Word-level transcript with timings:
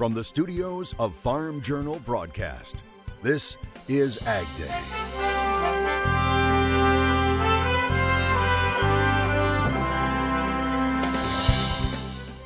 From 0.00 0.14
the 0.14 0.24
studios 0.24 0.94
of 0.98 1.14
Farm 1.14 1.60
Journal 1.60 1.98
Broadcast, 1.98 2.84
this 3.20 3.58
is 3.86 4.16
Ag 4.26 4.46
Day. 4.56 4.80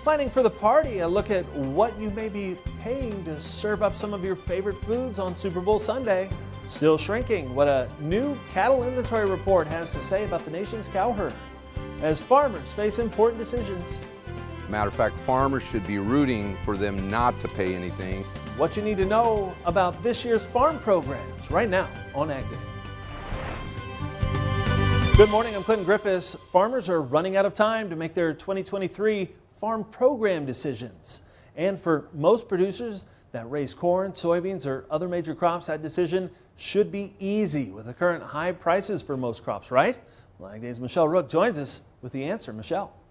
Planning 0.03 0.31
for 0.31 0.43
the 0.43 0.51
party, 0.51 0.99
a 0.99 1.07
look 1.07 1.31
at 1.31 1.47
what 1.55 1.97
you 1.97 2.11
may 2.11 2.29
be 2.29 2.57
paying 2.81 3.25
to 3.25 3.41
serve 3.41 3.85
up 3.85 3.97
some 3.97 4.13
of 4.13 4.25
your 4.25 4.35
favorite 4.35 4.85
foods 4.85 5.21
on 5.21 5.37
Super 5.37 5.61
Bowl 5.61 5.79
Sunday. 5.79 6.29
Still 6.67 6.99
shrinking, 6.99 7.55
what 7.55 7.69
a 7.69 7.89
new 8.01 8.37
cattle 8.53 8.83
inventory 8.83 9.31
report 9.31 9.69
has 9.69 9.93
to 9.93 10.03
say 10.03 10.25
about 10.25 10.45
the 10.45 10.51
nation's 10.51 10.89
cow 10.89 11.13
herd 11.13 11.33
as 12.03 12.21
farmers 12.21 12.73
face 12.73 12.99
important 12.99 13.39
decisions. 13.39 14.01
Matter 14.69 14.89
of 14.89 14.95
fact, 14.95 15.19
farmers 15.21 15.63
should 15.63 15.87
be 15.87 15.99
rooting 15.99 16.57
for 16.65 16.77
them 16.77 17.11
not 17.11 17.39
to 17.41 17.49
pay 17.49 17.75
anything. 17.75 18.25
What 18.57 18.77
you 18.77 18.83
need 18.83 18.97
to 18.97 19.05
know 19.05 19.55
about 19.67 20.03
this 20.03 20.25
year's 20.25 20.47
farm 20.47 20.79
programs 20.79 21.51
right 21.51 21.69
now 21.69 21.89
on 22.15 22.31
Ag 22.31 22.45
Day. 22.51 22.59
Good 25.17 25.29
morning, 25.31 25.55
I'm 25.55 25.63
Clinton 25.63 25.85
Griffiths. 25.85 26.35
Farmers 26.51 26.89
are 26.89 27.03
running 27.03 27.37
out 27.37 27.45
of 27.45 27.53
time 27.53 27.91
to 27.91 27.97
make 27.97 28.15
their 28.15 28.33
2023 28.33 29.29
farm 29.61 29.85
program 29.85 30.47
decisions. 30.47 31.23
And 31.57 31.79
for 31.79 32.09
most 32.15 32.49
producers 32.49 33.05
that 33.33 33.49
raise 33.51 33.75
corn, 33.75 34.13
soybeans, 34.13 34.67
or 34.67 34.87
other 34.91 35.09
major 35.09 35.35
crops, 35.35 35.67
that 35.67 35.83
decision 35.83 36.31
should 36.57 36.91
be 36.91 37.15
easy 37.19 37.71
with 37.71 37.87
the 37.87 37.95
current 37.95 38.23
high 38.23 38.53
prices 38.53 39.03
for 39.03 39.17
most 39.17 39.45
crops, 39.45 39.71
right? 39.71 39.99
Ag 40.45 40.63
Day's 40.63 40.81
Michelle 40.81 41.07
Rook 41.07 41.29
joins 41.29 41.59
us 41.59 41.83
with 42.03 42.13
the 42.13 42.25
answer. 42.25 42.53
Michelle. 42.53 43.04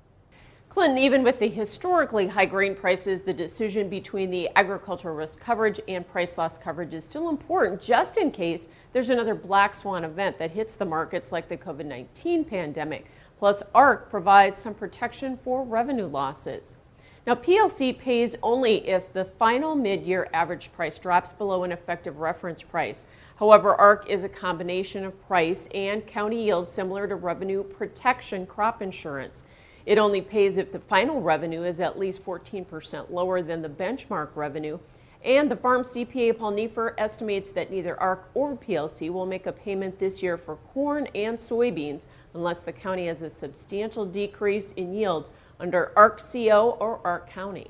Clinton, 0.73 0.97
even 0.97 1.21
with 1.21 1.37
the 1.37 1.47
historically 1.47 2.25
high 2.25 2.47
grain 2.47 2.73
prices, 2.73 3.21
the 3.21 3.31
decision 3.31 3.89
between 3.89 4.31
the 4.31 4.49
agricultural 4.55 5.15
risk 5.15 5.39
coverage 5.39 5.79
and 5.87 6.07
price 6.07 6.35
loss 6.35 6.57
coverage 6.57 6.95
is 6.95 7.05
still 7.05 7.29
important 7.29 7.79
just 7.79 8.17
in 8.17 8.31
case 8.31 8.67
there's 8.91 9.11
another 9.11 9.35
black 9.35 9.75
swan 9.75 10.03
event 10.03 10.39
that 10.39 10.49
hits 10.49 10.73
the 10.73 10.83
markets 10.83 11.31
like 11.31 11.47
the 11.47 11.55
COVID 11.55 11.85
19 11.85 12.43
pandemic. 12.45 13.05
Plus, 13.37 13.61
ARC 13.75 14.09
provides 14.09 14.59
some 14.59 14.73
protection 14.73 15.37
for 15.37 15.63
revenue 15.63 16.07
losses. 16.07 16.79
Now, 17.27 17.35
PLC 17.35 17.95
pays 17.95 18.35
only 18.41 18.87
if 18.89 19.13
the 19.13 19.25
final 19.25 19.75
mid 19.75 20.01
year 20.01 20.27
average 20.33 20.73
price 20.73 20.97
drops 20.97 21.33
below 21.33 21.63
an 21.63 21.71
effective 21.71 22.17
reference 22.17 22.63
price. 22.63 23.05
However, 23.35 23.75
ARC 23.75 24.09
is 24.09 24.23
a 24.23 24.29
combination 24.29 25.05
of 25.05 25.27
price 25.27 25.67
and 25.71 26.07
county 26.07 26.45
yield 26.45 26.67
similar 26.67 27.07
to 27.07 27.15
revenue 27.15 27.63
protection 27.63 28.47
crop 28.47 28.81
insurance. 28.81 29.43
It 29.85 29.97
only 29.97 30.21
pays 30.21 30.57
if 30.57 30.71
the 30.71 30.79
final 30.79 31.21
revenue 31.21 31.63
is 31.63 31.79
at 31.79 31.99
least 31.99 32.23
14% 32.23 33.11
lower 33.11 33.41
than 33.41 33.61
the 33.61 33.69
benchmark 33.69 34.29
revenue. 34.35 34.79
And 35.23 35.49
the 35.49 35.55
farm 35.55 35.83
CPA 35.83 36.37
Paul 36.37 36.51
Neiffer 36.51 36.95
estimates 36.97 37.49
that 37.51 37.71
neither 37.71 37.99
ARC 37.99 38.29
or 38.33 38.55
PLC 38.55 39.09
will 39.09 39.25
make 39.25 39.45
a 39.45 39.51
payment 39.51 39.99
this 39.99 40.21
year 40.21 40.37
for 40.37 40.57
corn 40.73 41.07
and 41.15 41.37
soybeans 41.37 42.07
unless 42.33 42.59
the 42.59 42.73
county 42.73 43.07
has 43.07 43.21
a 43.21 43.29
substantial 43.29 44.05
decrease 44.05 44.73
in 44.73 44.93
yields 44.93 45.31
under 45.59 45.97
ARC 45.97 46.21
CO 46.21 46.77
or 46.79 46.99
ARC 47.05 47.29
County. 47.29 47.67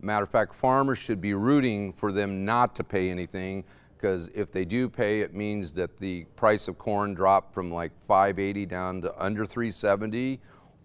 Matter 0.00 0.24
of 0.24 0.30
fact, 0.30 0.54
farmers 0.54 0.98
should 0.98 1.20
be 1.20 1.34
rooting 1.34 1.92
for 1.92 2.12
them 2.12 2.44
not 2.44 2.74
to 2.76 2.84
pay 2.84 3.10
anything 3.10 3.64
because 3.96 4.30
if 4.34 4.52
they 4.52 4.66
do 4.66 4.88
pay, 4.88 5.20
it 5.20 5.34
means 5.34 5.72
that 5.74 5.96
the 5.96 6.24
price 6.36 6.68
of 6.68 6.78
corn 6.78 7.14
dropped 7.14 7.54
from 7.54 7.72
like 7.72 7.92
580 8.06 8.66
down 8.66 9.02
to 9.02 9.22
under 9.22 9.46
370 9.46 10.40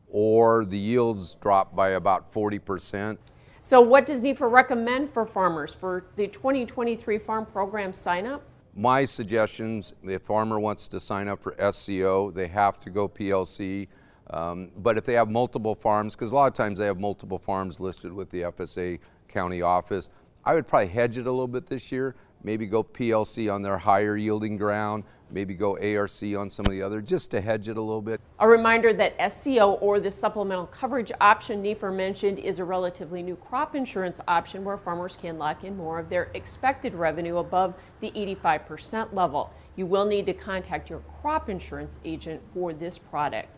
or 0.10 0.66
the 0.66 0.78
yields 0.78 1.36
drop 1.36 1.76
by 1.76 1.90
about 1.90 2.34
40%. 2.34 3.18
So, 3.62 3.82
what 3.82 4.06
does 4.06 4.22
Neiffer 4.22 4.50
recommend 4.50 5.12
for 5.12 5.26
farmers 5.26 5.74
for 5.74 6.06
the 6.16 6.28
2023 6.28 7.20
farm 7.20 7.46
program 7.46 7.94
sign 7.94 8.26
up? 8.26 8.44
My 8.76 9.06
suggestions 9.06 9.94
if 10.04 10.24
a 10.24 10.26
farmer 10.26 10.60
wants 10.60 10.88
to 10.88 11.00
sign 11.00 11.28
up 11.28 11.42
for 11.44 11.56
SCO, 11.72 12.32
they 12.32 12.48
have 12.48 12.80
to 12.80 12.90
go 12.90 13.08
PLC. 13.08 13.88
Um, 14.32 14.72
but 14.78 14.98
if 14.98 15.06
they 15.06 15.14
have 15.14 15.30
multiple 15.30 15.76
farms, 15.76 16.16
because 16.16 16.32
a 16.32 16.36
lot 16.36 16.48
of 16.48 16.54
times 16.54 16.80
they 16.80 16.86
have 16.86 17.00
multiple 17.00 17.40
farms 17.40 17.80
listed 17.80 18.14
with 18.14 18.30
the 18.30 18.42
FSA 18.44 19.00
county 19.28 19.62
office, 19.62 20.10
I 20.46 20.54
would 20.54 20.68
probably 20.68 20.88
hedge 20.88 21.18
it 21.18 21.28
a 21.28 21.32
little 21.32 21.48
bit 21.48 21.66
this 21.66 21.92
year. 21.92 22.16
Maybe 22.44 22.66
go 22.66 22.84
PLC 22.84 23.54
on 23.54 23.62
their 23.62 23.78
higher 23.78 24.16
yielding 24.16 24.56
ground, 24.58 25.04
maybe 25.30 25.54
go 25.54 25.78
ARC 25.78 26.24
on 26.38 26.50
some 26.50 26.66
of 26.66 26.72
the 26.72 26.82
other, 26.82 27.02
just 27.02 27.32
to 27.32 27.42
hedge 27.42 27.68
it 27.68 27.78
a 27.78 27.82
little 27.82 28.02
bit. 28.02 28.22
A 28.40 28.48
reminder 28.48 28.94
that 28.94 29.32
SCO 29.32 29.74
or 29.74 30.00
the 30.00 30.10
supplemental 30.10 30.68
coverage 30.68 31.12
option 31.20 31.62
Neiffer 31.62 31.92
mentioned 31.94 32.40
is 32.40 32.60
a 32.60 32.64
relatively 32.64 33.22
new 33.22 33.36
crop 33.36 33.76
insurance 33.76 34.20
option 34.28 34.64
where 34.64 34.78
farmers 34.78 35.18
can 35.20 35.38
lock 35.38 35.64
in 35.64 35.76
more 35.76 36.00
of 36.00 36.10
their 36.10 36.30
expected 36.34 36.96
revenue 36.96 37.38
above 37.38 37.74
the 38.00 38.12
85% 38.12 39.14
level. 39.14 39.54
You 39.76 39.86
will 39.86 40.06
need 40.06 40.26
to 40.28 40.34
contact 40.34 40.90
your 40.90 41.02
crop 41.22 41.50
insurance 41.50 42.00
agent 42.06 42.42
for 42.54 42.74
this 42.74 42.98
product. 42.98 43.50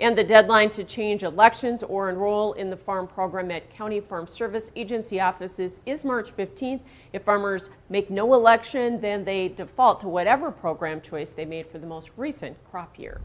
And 0.00 0.16
the 0.16 0.22
deadline 0.22 0.70
to 0.70 0.84
change 0.84 1.24
elections 1.24 1.82
or 1.82 2.08
enroll 2.08 2.52
in 2.52 2.70
the 2.70 2.76
farm 2.76 3.08
program 3.08 3.50
at 3.50 3.68
County 3.74 3.98
Farm 3.98 4.28
Service 4.28 4.70
Agency 4.76 5.20
offices 5.20 5.80
is 5.86 6.04
March 6.04 6.30
15th. 6.36 6.80
If 7.12 7.24
farmers 7.24 7.70
make 7.88 8.08
no 8.08 8.32
election, 8.34 9.00
then 9.00 9.24
they 9.24 9.48
default 9.48 9.98
to 10.00 10.08
whatever 10.08 10.52
program 10.52 11.00
choice 11.00 11.30
they 11.30 11.44
made 11.44 11.66
for 11.66 11.78
the 11.78 11.86
most 11.88 12.10
recent 12.16 12.56
crop 12.70 12.96
year. 12.96 13.20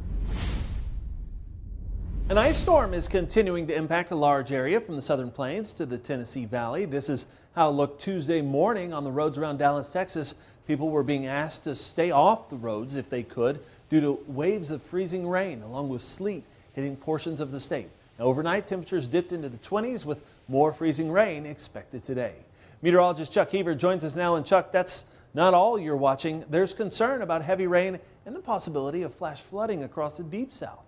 An 2.29 2.39
ice 2.39 2.57
storm 2.57 2.95
is 2.95 3.07
continuing 3.07 3.67
to 3.67 3.75
impact 3.75 4.09
a 4.09 4.15
large 4.15 4.51
area 4.51 4.81
from 4.81 4.95
the 4.95 5.01
southern 5.03 5.29
plains 5.29 5.73
to 5.73 5.85
the 5.85 5.99
Tennessee 5.99 6.45
Valley. 6.45 6.85
This 6.85 7.07
is 7.07 7.27
how 7.53 7.69
it 7.69 7.73
looked 7.73 8.01
Tuesday 8.01 8.41
morning 8.41 8.93
on 8.93 9.03
the 9.03 9.11
roads 9.11 9.37
around 9.37 9.59
Dallas, 9.59 9.91
Texas. 9.91 10.33
People 10.65 10.89
were 10.89 11.03
being 11.03 11.27
asked 11.27 11.65
to 11.65 11.75
stay 11.75 12.09
off 12.09 12.49
the 12.49 12.55
roads 12.55 12.95
if 12.95 13.11
they 13.11 13.21
could 13.21 13.59
due 13.91 14.01
to 14.01 14.23
waves 14.25 14.71
of 14.71 14.81
freezing 14.81 15.27
rain 15.27 15.61
along 15.61 15.89
with 15.89 16.01
sleet 16.01 16.45
hitting 16.73 16.95
portions 16.95 17.39
of 17.41 17.51
the 17.51 17.59
state. 17.59 17.89
Now, 18.19 18.25
overnight, 18.25 18.67
temperatures 18.67 19.07
dipped 19.07 19.31
into 19.31 19.49
the 19.49 19.57
20s 19.57 20.05
with 20.05 20.23
more 20.47 20.73
freezing 20.73 21.11
rain 21.11 21.45
expected 21.45 22.03
today. 22.03 22.33
Meteorologist 22.81 23.31
Chuck 23.31 23.49
Heaver 23.49 23.75
joins 23.75 24.03
us 24.03 24.15
now. 24.15 24.35
And 24.35 24.45
Chuck, 24.45 24.71
that's 24.71 25.05
not 25.33 25.53
all 25.53 25.79
you're 25.79 25.97
watching. 25.97 26.43
There's 26.49 26.73
concern 26.73 27.21
about 27.21 27.41
heavy 27.41 27.65
rain 27.65 27.99
and 28.25 28.35
the 28.35 28.41
possibility 28.41 29.01
of 29.01 29.13
flash 29.13 29.41
flooding 29.41 29.83
across 29.83 30.17
the 30.17 30.23
deep 30.23 30.53
south. 30.53 30.83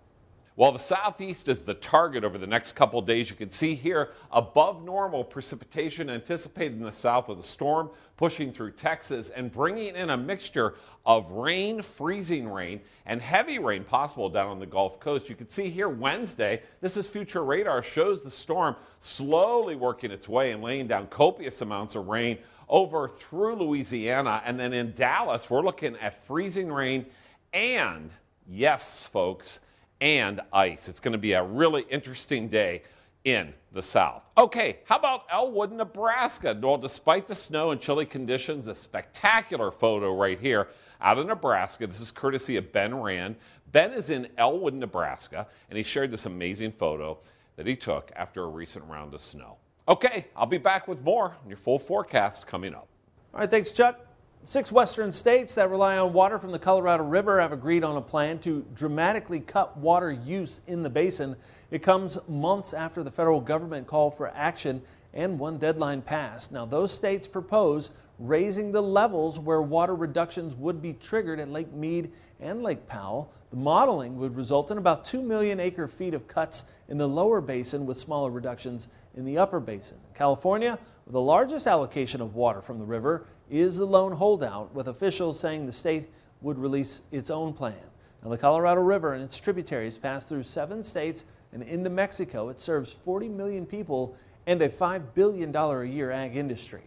While 0.56 0.72
the 0.72 0.80
southeast 0.80 1.50
is 1.50 1.66
the 1.66 1.74
target 1.74 2.24
over 2.24 2.38
the 2.38 2.48
next 2.48 2.78
couple 2.78 3.02
days, 3.02 3.30
you 3.30 3.36
can 3.36 3.50
see 3.50 3.76
here 3.76 4.12
above 4.32 4.86
normal 4.86 5.22
precipitation 5.22 6.10
anticipated 6.10 6.78
in 6.78 6.84
the 6.84 6.94
south 6.94 7.28
of 7.28 7.36
the 7.36 7.44
storm 7.44 7.90
pushing 8.16 8.54
through 8.54 8.72
Texas 8.72 9.32
and 9.32 9.52
bringing 9.52 9.98
in 9.98 10.12
a 10.12 10.18
mixture 10.18 10.76
of 11.06 11.30
rain, 11.32 11.82
freezing 11.82 12.48
rain, 12.48 12.80
and 13.06 13.22
heavy 13.22 13.60
rain 13.60 13.84
possible 13.84 14.30
down 14.30 14.48
on 14.48 14.60
the 14.60 14.66
Gulf 14.66 14.98
Coast. 15.02 15.30
You 15.30 15.36
can 15.36 15.50
see 15.50 15.70
here 15.70 15.90
Wednesday, 15.90 16.62
this 16.80 16.96
is 16.96 17.10
future 17.10 17.44
radar, 17.44 17.82
shows 17.82 18.24
the 18.24 18.32
storm 18.32 18.78
slowly 19.00 19.76
working 19.76 20.10
its 20.10 20.30
way 20.30 20.54
and 20.54 20.64
laying 20.64 20.88
down 20.88 21.08
copious 21.08 21.60
amounts 21.60 21.96
of 21.96 22.08
rain 22.08 22.38
over 22.70 23.10
through 23.10 23.58
Louisiana. 23.58 24.42
And 24.46 24.58
then 24.58 24.72
in 24.72 24.94
Dallas, 24.94 25.50
we're 25.50 25.64
looking 25.64 25.98
at 25.98 26.26
freezing 26.26 26.72
rain 26.72 27.08
and, 27.52 28.10
yes, 28.48 29.06
folks, 29.06 29.60
and 30.02 30.42
ice. 30.54 30.88
It's 30.90 31.00
going 31.00 31.14
to 31.14 31.18
be 31.18 31.34
a 31.34 31.44
really 31.44 31.86
interesting 31.90 32.48
day 32.48 32.84
in 33.24 33.54
the 33.72 33.82
south. 33.82 34.24
Okay, 34.38 34.80
how 34.86 34.98
about 34.98 35.26
Elwood, 35.32 35.72
Nebraska? 35.72 36.58
Well, 36.62 36.78
despite 36.78 37.26
the 37.26 37.36
snow 37.36 37.72
and 37.72 37.82
chilly 37.82 38.06
conditions, 38.06 38.68
a 38.68 38.76
spectacular 38.76 39.72
photo 39.72 40.16
right 40.16 40.40
here 40.40 40.70
out 41.02 41.18
of 41.18 41.26
Nebraska. 41.26 41.88
This 41.88 42.02
is 42.02 42.12
courtesy 42.12 42.56
of 42.58 42.72
Ben 42.72 42.96
Rand. 42.96 43.36
Ben 43.72 43.92
is 43.92 44.10
in 44.10 44.28
Elwood, 44.38 44.76
Nebraska, 44.76 45.48
and 45.70 45.78
he 45.78 45.84
shared 45.84 46.12
this 46.12 46.26
amazing 46.28 46.72
photo 46.72 47.18
that 47.56 47.66
he 47.66 47.76
took 47.76 48.12
after 48.16 48.44
a 48.44 48.48
recent 48.48 48.86
round 48.86 49.14
of 49.14 49.22
snow. 49.22 49.58
Okay, 49.88 50.28
I'll 50.36 50.46
be 50.46 50.58
back 50.58 50.88
with 50.88 51.02
more 51.04 51.36
on 51.44 51.48
your 51.48 51.58
full 51.58 51.80
forecast 51.80 52.48
coming 52.48 52.74
up. 52.74 52.88
All 53.34 53.42
right, 53.42 53.50
thanks, 53.50 53.72
Chuck. 53.72 54.05
Six 54.48 54.72
western 54.72 55.12
states 55.12 55.56
that 55.56 55.72
rely 55.72 55.98
on 55.98 56.14
water 56.14 56.38
from 56.38 56.52
the 56.52 56.60
Colorado 56.60 57.04
River 57.04 57.42
have 57.42 57.52
agreed 57.52 57.84
on 57.84 57.98
a 57.98 58.02
plan 58.02 58.38
to 58.42 58.64
dramatically 58.76 59.40
cut 59.40 59.76
water 59.76 60.12
use 60.12 60.62
in 60.68 60.84
the 60.84 60.90
basin. 60.90 61.36
It 61.72 61.82
comes 61.82 62.20
months 62.30 62.72
after 62.72 63.02
the 63.02 63.10
federal 63.10 63.42
government 63.42 63.88
called 63.88 64.16
for 64.16 64.28
action 64.36 64.84
and 65.16 65.40
one 65.40 65.58
deadline 65.58 66.04
passed. 66.04 66.52
Now, 66.52 66.64
those 66.64 66.94
states 66.94 67.28
propose 67.28 67.90
raising 68.20 68.72
the 68.72 68.84
levels 68.84 69.40
where 69.40 69.64
water 69.64 69.96
reductions 69.96 70.56
would 70.56 70.80
be 70.80 70.94
triggered 70.94 71.40
at 71.40 71.50
Lake 71.50 71.74
Mead 71.74 72.12
and 72.40 72.62
Lake 72.62 72.88
Powell. 72.88 73.34
The 73.50 73.58
modeling 73.58 74.18
would 74.18 74.36
result 74.36 74.70
in 74.70 74.78
about 74.78 75.06
2 75.06 75.24
million 75.24 75.60
acre 75.60 75.88
feet 75.88 76.14
of 76.14 76.28
cuts 76.28 76.66
in 76.88 77.00
the 77.00 77.10
lower 77.10 77.42
basin 77.42 77.88
with 77.88 77.98
smaller 77.98 78.30
reductions 78.30 78.90
in 79.16 79.26
the 79.26 79.40
upper 79.40 79.60
basin. 79.60 79.98
California, 80.14 80.78
with 81.06 81.14
the 81.14 81.22
largest 81.22 81.66
allocation 81.66 82.22
of 82.22 82.36
water 82.36 82.62
from 82.62 82.78
the 82.78 82.86
river, 82.86 83.26
is 83.50 83.78
the 83.78 83.86
lone 83.86 84.14
holdout, 84.14 84.74
with 84.74 84.88
officials 84.88 85.40
saying 85.40 85.66
the 85.66 85.72
state 85.72 86.10
would 86.42 86.58
release 86.58 87.02
its 87.12 87.30
own 87.30 87.54
plan. 87.54 87.76
Now, 88.24 88.30
the 88.30 88.38
Colorado 88.38 88.82
River 88.82 89.14
and 89.14 89.24
its 89.24 89.38
tributaries 89.38 89.98
pass 89.98 90.26
through 90.26 90.44
seven 90.44 90.82
states 90.84 91.26
and 91.54 91.64
into 91.64 91.90
Mexico. 91.90 92.50
It 92.50 92.60
serves 92.60 92.92
40 92.92 93.30
million 93.30 93.66
people 93.66 94.16
and 94.48 94.62
a 94.62 94.70
$5 94.70 95.14
billion 95.14 95.56
a 95.56 95.84
year 95.84 96.12
ag 96.12 96.36
industry. 96.36 96.82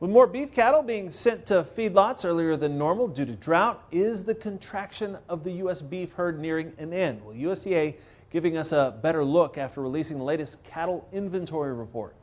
With 0.00 0.10
more 0.10 0.26
beef 0.26 0.50
cattle 0.50 0.82
being 0.82 1.10
sent 1.10 1.44
to 1.46 1.62
feedlots 1.62 2.24
earlier 2.24 2.56
than 2.56 2.78
normal 2.78 3.06
due 3.06 3.26
to 3.26 3.36
drought, 3.36 3.84
is 3.90 4.24
the 4.24 4.34
contraction 4.34 5.18
of 5.28 5.44
the 5.44 5.52
U.S. 5.52 5.82
beef 5.82 6.14
herd 6.14 6.40
nearing 6.40 6.72
an 6.78 6.94
end? 6.94 7.22
Well, 7.22 7.34
USDA 7.34 7.96
giving 8.30 8.56
us 8.56 8.72
a 8.72 8.98
better 9.02 9.22
look 9.22 9.58
after 9.58 9.82
releasing 9.82 10.16
the 10.16 10.24
latest 10.24 10.64
cattle 10.64 11.06
inventory 11.12 11.74
report. 11.74 12.14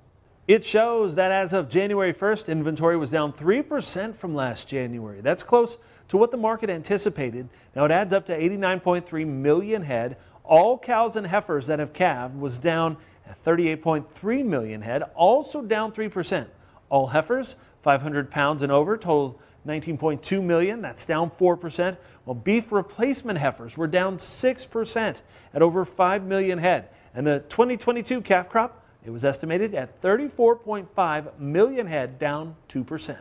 It 0.47 0.63
shows 0.63 1.15
that 1.15 1.29
as 1.29 1.51
of 1.51 1.67
January 1.67 2.13
1st, 2.13 2.47
inventory 2.47 2.95
was 2.95 3.11
down 3.11 3.33
3% 3.33 4.15
from 4.15 4.33
last 4.33 4.69
January. 4.69 5.19
That's 5.19 5.43
close 5.43 5.77
to 6.07 6.15
what 6.15 6.31
the 6.31 6.37
market 6.37 6.69
anticipated. 6.69 7.49
Now 7.75 7.83
it 7.83 7.91
adds 7.91 8.13
up 8.13 8.25
to 8.27 8.37
89.3 8.37 9.27
million 9.27 9.81
head. 9.81 10.15
All 10.45 10.79
cows 10.79 11.17
and 11.17 11.27
heifers 11.27 11.67
that 11.67 11.79
have 11.79 11.91
calved 11.91 12.37
was 12.37 12.59
down 12.59 12.95
at 13.27 13.43
38.3 13.43 14.45
million 14.45 14.83
head, 14.83 15.03
also 15.15 15.61
down 15.61 15.91
3%. 15.91 16.47
All 16.89 17.07
heifers 17.07 17.57
500 17.81 18.31
pounds 18.31 18.63
and 18.63 18.71
over 18.71 18.97
total 18.97 19.41
19.2 19.67 20.41
million. 20.41 20.81
That's 20.81 21.05
down 21.05 21.29
4%. 21.29 21.97
While 22.23 22.35
beef 22.35 22.71
replacement 22.71 23.39
heifers 23.39 23.77
were 23.77 23.87
down 23.87 24.17
6% 24.17 25.21
at 25.53 25.61
over 25.61 25.83
5 25.83 26.23
million 26.23 26.59
head. 26.59 26.87
And 27.13 27.27
the 27.27 27.39
2022 27.49 28.21
calf 28.21 28.47
crop, 28.47 28.76
it 29.07 29.11
was 29.11 29.23
estimated 29.23 29.73
at 29.73 30.01
34.5 30.01 31.39
million 31.39 31.87
head, 31.87 32.19
down 32.19 32.57
2%. 32.67 33.17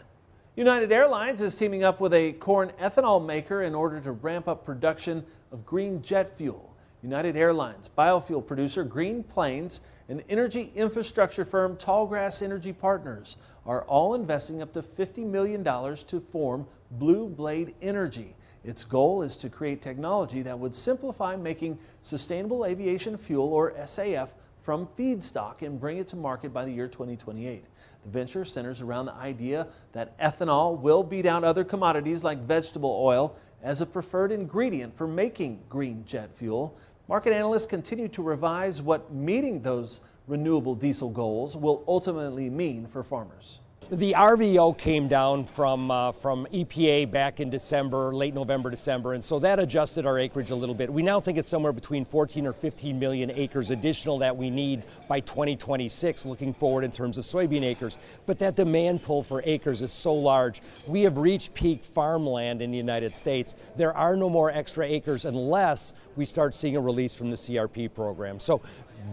United 0.56 0.90
Airlines 0.90 1.40
is 1.40 1.54
teaming 1.54 1.84
up 1.84 2.00
with 2.00 2.12
a 2.12 2.32
corn 2.32 2.72
ethanol 2.82 3.24
maker 3.24 3.62
in 3.62 3.72
order 3.72 4.00
to 4.00 4.10
ramp 4.10 4.48
up 4.48 4.66
production 4.66 5.24
of 5.52 5.64
green 5.64 6.02
jet 6.02 6.36
fuel. 6.36 6.74
United 7.04 7.36
Airlines, 7.36 7.88
biofuel 7.96 8.44
producer 8.44 8.82
Green 8.82 9.22
Plains, 9.22 9.80
and 10.08 10.24
energy 10.28 10.72
infrastructure 10.74 11.44
firm 11.44 11.76
Tallgrass 11.76 12.42
Energy 12.42 12.72
Partners 12.72 13.36
are 13.64 13.84
all 13.84 14.14
investing 14.14 14.62
up 14.62 14.72
to 14.72 14.82
$50 14.82 15.24
million 15.24 15.62
to 15.62 16.18
form 16.18 16.66
Blue 16.90 17.28
Blade 17.28 17.76
Energy. 17.80 18.34
Its 18.64 18.84
goal 18.84 19.22
is 19.22 19.36
to 19.36 19.48
create 19.48 19.82
technology 19.82 20.42
that 20.42 20.58
would 20.58 20.74
simplify 20.74 21.36
making 21.36 21.78
sustainable 22.02 22.64
aviation 22.64 23.16
fuel, 23.16 23.54
or 23.54 23.70
SAF, 23.74 24.30
from 24.66 24.88
feedstock 24.98 25.62
and 25.62 25.78
bring 25.78 25.98
it 25.98 26.08
to 26.08 26.16
market 26.16 26.52
by 26.52 26.64
the 26.64 26.72
year 26.72 26.88
2028. 26.88 27.64
The 28.02 28.10
venture 28.10 28.44
centers 28.44 28.80
around 28.80 29.06
the 29.06 29.14
idea 29.14 29.68
that 29.92 30.18
ethanol 30.18 30.76
will 30.80 31.04
beat 31.04 31.24
out 31.24 31.44
other 31.44 31.62
commodities 31.62 32.24
like 32.24 32.40
vegetable 32.40 32.98
oil 33.00 33.36
as 33.62 33.80
a 33.80 33.86
preferred 33.86 34.32
ingredient 34.32 34.96
for 34.96 35.06
making 35.06 35.60
green 35.68 36.04
jet 36.04 36.34
fuel. 36.34 36.76
Market 37.06 37.32
analysts 37.32 37.66
continue 37.66 38.08
to 38.08 38.22
revise 38.22 38.82
what 38.82 39.12
meeting 39.12 39.62
those 39.62 40.00
renewable 40.26 40.74
diesel 40.74 41.10
goals 41.10 41.56
will 41.56 41.84
ultimately 41.86 42.50
mean 42.50 42.88
for 42.88 43.04
farmers. 43.04 43.60
The 43.88 44.14
RVO 44.14 44.76
came 44.76 45.06
down 45.06 45.44
from 45.44 45.92
uh, 45.92 46.10
from 46.10 46.48
EPA 46.52 47.08
back 47.08 47.38
in 47.38 47.50
December, 47.50 48.12
late 48.12 48.34
November, 48.34 48.68
December, 48.68 49.12
and 49.12 49.22
so 49.22 49.38
that 49.38 49.60
adjusted 49.60 50.04
our 50.04 50.18
acreage 50.18 50.50
a 50.50 50.56
little 50.56 50.74
bit. 50.74 50.92
We 50.92 51.02
now 51.02 51.20
think 51.20 51.38
it's 51.38 51.48
somewhere 51.48 51.72
between 51.72 52.04
14 52.04 52.48
or 52.48 52.52
15 52.52 52.98
million 52.98 53.30
acres 53.30 53.70
additional 53.70 54.18
that 54.18 54.36
we 54.36 54.50
need 54.50 54.82
by 55.06 55.20
2026, 55.20 56.26
looking 56.26 56.52
forward 56.52 56.82
in 56.82 56.90
terms 56.90 57.16
of 57.16 57.24
soybean 57.24 57.62
acres. 57.62 57.96
But 58.26 58.40
that 58.40 58.56
demand 58.56 59.04
pull 59.04 59.22
for 59.22 59.40
acres 59.44 59.82
is 59.82 59.92
so 59.92 60.14
large. 60.14 60.62
We 60.88 61.02
have 61.02 61.16
reached 61.16 61.54
peak 61.54 61.84
farmland 61.84 62.62
in 62.62 62.72
the 62.72 62.76
United 62.76 63.14
States. 63.14 63.54
There 63.76 63.96
are 63.96 64.16
no 64.16 64.28
more 64.28 64.50
extra 64.50 64.84
acres 64.84 65.24
unless 65.24 65.94
we 66.16 66.24
start 66.24 66.54
seeing 66.54 66.76
a 66.76 66.80
release 66.80 67.14
from 67.14 67.30
the 67.30 67.36
CRP 67.36 67.94
program. 67.94 68.40
So 68.40 68.62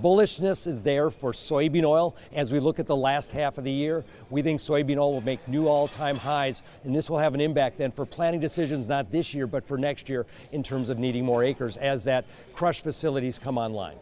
bullishness 0.02 0.68
is 0.68 0.84
there 0.84 1.10
for 1.10 1.32
soybean 1.32 1.84
oil. 1.84 2.16
As 2.34 2.52
we 2.52 2.60
look 2.60 2.80
at 2.80 2.88
the 2.88 2.96
last 2.96 3.32
half 3.32 3.58
of 3.58 3.64
the 3.64 3.72
year, 3.72 4.04
we 4.30 4.42
think 4.42 4.60
soybean 4.60 4.98
oil 4.98 5.14
will 5.14 5.22
make 5.22 5.46
new 5.48 5.68
all 5.68 5.88
time 5.88 6.18
highs, 6.18 6.64
and 6.84 6.96
this 6.96 7.10
will 7.10 7.20
have 7.20 7.34
an 7.34 7.42
impact 7.42 7.78
then 7.78 7.92
for 7.92 8.06
planting 8.06 8.42
decisions 8.42 8.90
not 8.90 9.12
this 9.12 9.34
year, 9.34 9.48
but 9.48 9.68
for 9.68 9.78
next 9.78 10.10
year 10.10 10.26
in 10.52 10.64
terms 10.64 10.90
of 10.90 10.98
needing 10.98 11.26
more 11.26 11.44
acres 11.44 11.78
as 11.78 12.04
that 12.06 12.26
crush 12.54 12.82
facilities 12.82 13.38
come 13.38 13.58
online. 13.58 13.98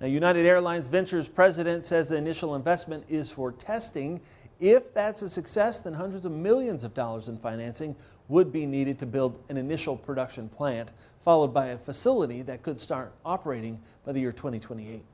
Now, 0.00 0.08
United 0.08 0.46
Airlines 0.46 0.88
Ventures 0.88 1.28
president 1.28 1.86
says 1.86 2.08
the 2.08 2.16
initial 2.16 2.56
investment 2.56 3.04
is 3.08 3.30
for 3.30 3.52
testing. 3.52 4.20
If 4.58 4.92
that's 4.94 5.22
a 5.22 5.30
success, 5.30 5.80
then 5.80 5.94
hundreds 5.94 6.26
of 6.26 6.32
millions 6.32 6.82
of 6.82 6.92
dollars 6.92 7.28
in 7.28 7.38
financing 7.38 7.94
would 8.28 8.52
be 8.52 8.66
needed 8.66 8.98
to 8.98 9.06
build 9.06 9.40
an 9.48 9.56
initial 9.56 9.96
production 9.96 10.48
plant, 10.48 10.90
followed 11.24 11.54
by 11.54 11.66
a 11.66 11.78
facility 11.78 12.42
that 12.42 12.62
could 12.62 12.80
start 12.80 13.12
operating 13.24 13.80
by 14.04 14.12
the 14.12 14.20
year 14.20 14.32
2028. 14.32 15.04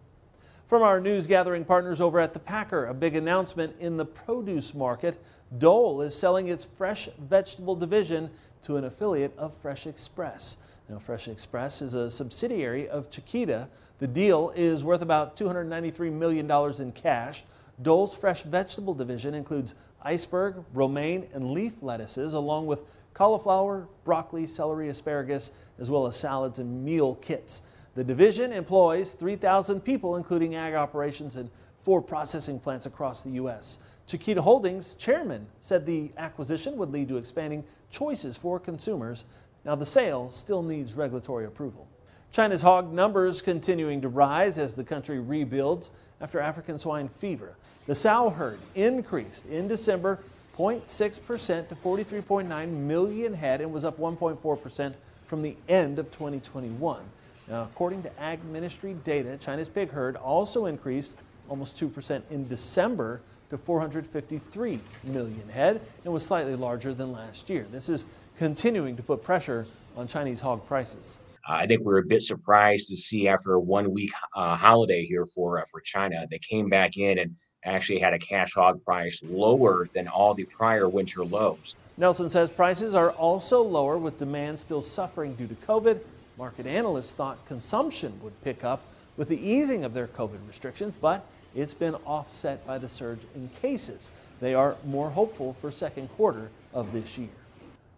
From 0.68 0.82
our 0.82 1.00
news 1.00 1.26
gathering 1.26 1.64
partners 1.64 1.98
over 1.98 2.20
at 2.20 2.34
the 2.34 2.38
Packer, 2.38 2.84
a 2.84 2.92
big 2.92 3.16
announcement 3.16 3.80
in 3.80 3.96
the 3.96 4.04
produce 4.04 4.74
market. 4.74 5.18
Dole 5.56 6.02
is 6.02 6.14
selling 6.14 6.48
its 6.48 6.66
fresh 6.76 7.08
vegetable 7.18 7.74
division 7.74 8.28
to 8.64 8.76
an 8.76 8.84
affiliate 8.84 9.34
of 9.38 9.54
Fresh 9.54 9.86
Express. 9.86 10.58
Now, 10.90 10.98
Fresh 10.98 11.26
Express 11.28 11.80
is 11.80 11.94
a 11.94 12.10
subsidiary 12.10 12.86
of 12.86 13.10
Chiquita. 13.10 13.70
The 13.98 14.06
deal 14.06 14.52
is 14.54 14.84
worth 14.84 15.00
about 15.00 15.38
$293 15.38 16.12
million 16.12 16.50
in 16.78 16.92
cash. 16.92 17.44
Dole's 17.80 18.14
fresh 18.14 18.42
vegetable 18.42 18.92
division 18.92 19.32
includes 19.32 19.74
iceberg, 20.02 20.62
romaine, 20.74 21.28
and 21.32 21.52
leaf 21.52 21.72
lettuces, 21.80 22.34
along 22.34 22.66
with 22.66 22.82
cauliflower, 23.14 23.88
broccoli, 24.04 24.46
celery, 24.46 24.90
asparagus, 24.90 25.50
as 25.78 25.90
well 25.90 26.06
as 26.06 26.14
salads 26.14 26.58
and 26.58 26.84
meal 26.84 27.14
kits. 27.14 27.62
The 27.94 28.04
division 28.04 28.52
employs 28.52 29.14
3,000 29.14 29.80
people, 29.80 30.16
including 30.16 30.54
ag 30.54 30.74
operations 30.74 31.36
and 31.36 31.50
four 31.84 32.00
processing 32.00 32.60
plants 32.60 32.86
across 32.86 33.22
the 33.22 33.30
U.S. 33.30 33.78
Chiquita 34.06 34.42
Holdings 34.42 34.94
chairman 34.94 35.46
said 35.60 35.84
the 35.84 36.10
acquisition 36.16 36.76
would 36.76 36.90
lead 36.90 37.08
to 37.08 37.16
expanding 37.16 37.64
choices 37.90 38.36
for 38.36 38.58
consumers. 38.58 39.24
Now, 39.64 39.74
the 39.74 39.86
sale 39.86 40.30
still 40.30 40.62
needs 40.62 40.94
regulatory 40.94 41.44
approval. 41.44 41.86
China's 42.32 42.62
hog 42.62 42.92
numbers 42.92 43.42
continuing 43.42 44.00
to 44.02 44.08
rise 44.08 44.58
as 44.58 44.74
the 44.74 44.84
country 44.84 45.18
rebuilds 45.18 45.90
after 46.20 46.40
African 46.40 46.78
swine 46.78 47.08
fever. 47.08 47.54
The 47.86 47.94
sow 47.94 48.30
herd 48.30 48.58
increased 48.74 49.46
in 49.46 49.68
December 49.68 50.18
0.6% 50.58 51.68
to 51.68 51.74
43.9 51.74 52.68
million 52.70 53.34
head 53.34 53.60
and 53.60 53.72
was 53.72 53.84
up 53.84 53.98
1.4% 53.98 54.94
from 55.26 55.42
the 55.42 55.56
end 55.68 55.98
of 55.98 56.10
2021. 56.10 57.00
Now, 57.48 57.62
according 57.62 58.02
to 58.02 58.20
Ag 58.20 58.44
Ministry 58.44 58.94
data, 59.04 59.38
China's 59.38 59.70
pig 59.70 59.90
herd 59.90 60.16
also 60.16 60.66
increased 60.66 61.14
almost 61.48 61.80
2% 61.80 62.22
in 62.30 62.46
December 62.46 63.22
to 63.48 63.56
453 63.56 64.80
million 65.04 65.48
head 65.48 65.80
and 66.04 66.12
was 66.12 66.26
slightly 66.26 66.54
larger 66.54 66.92
than 66.92 67.10
last 67.10 67.48
year. 67.48 67.66
This 67.72 67.88
is 67.88 68.04
continuing 68.36 68.96
to 68.96 69.02
put 69.02 69.22
pressure 69.22 69.66
on 69.96 70.06
Chinese 70.06 70.40
hog 70.40 70.66
prices. 70.66 71.18
I 71.48 71.66
think 71.66 71.82
we 71.82 71.94
are 71.94 71.98
a 71.98 72.04
bit 72.04 72.20
surprised 72.20 72.88
to 72.88 72.96
see 72.96 73.26
after 73.26 73.54
a 73.54 73.60
one 73.60 73.90
week 73.90 74.12
uh, 74.36 74.54
holiday 74.54 75.06
here 75.06 75.24
for 75.24 75.58
uh, 75.58 75.64
for 75.70 75.80
China, 75.80 76.26
they 76.30 76.38
came 76.38 76.68
back 76.68 76.98
in 76.98 77.18
and 77.18 77.34
actually 77.64 78.00
had 78.00 78.12
a 78.12 78.18
cash 78.18 78.52
hog 78.52 78.84
price 78.84 79.22
lower 79.24 79.88
than 79.94 80.08
all 80.08 80.34
the 80.34 80.44
prior 80.44 80.86
winter 80.90 81.24
lows. 81.24 81.74
Nelson 81.96 82.28
says 82.28 82.50
prices 82.50 82.94
are 82.94 83.12
also 83.12 83.62
lower 83.62 83.96
with 83.96 84.18
demand 84.18 84.60
still 84.60 84.82
suffering 84.82 85.34
due 85.36 85.46
to 85.46 85.54
COVID 85.54 86.00
Market 86.38 86.68
analysts 86.68 87.14
thought 87.14 87.44
consumption 87.46 88.20
would 88.22 88.44
pick 88.44 88.62
up 88.62 88.82
with 89.16 89.28
the 89.28 89.40
easing 89.40 89.82
of 89.82 89.92
their 89.92 90.06
COVID 90.06 90.38
restrictions, 90.46 90.94
but 91.00 91.26
it's 91.52 91.74
been 91.74 91.96
offset 92.06 92.64
by 92.64 92.78
the 92.78 92.88
surge 92.88 93.18
in 93.34 93.48
cases. 93.60 94.12
They 94.40 94.54
are 94.54 94.76
more 94.86 95.10
hopeful 95.10 95.54
for 95.54 95.72
second 95.72 96.08
quarter 96.10 96.48
of 96.72 96.92
this 96.92 97.18
year. 97.18 97.28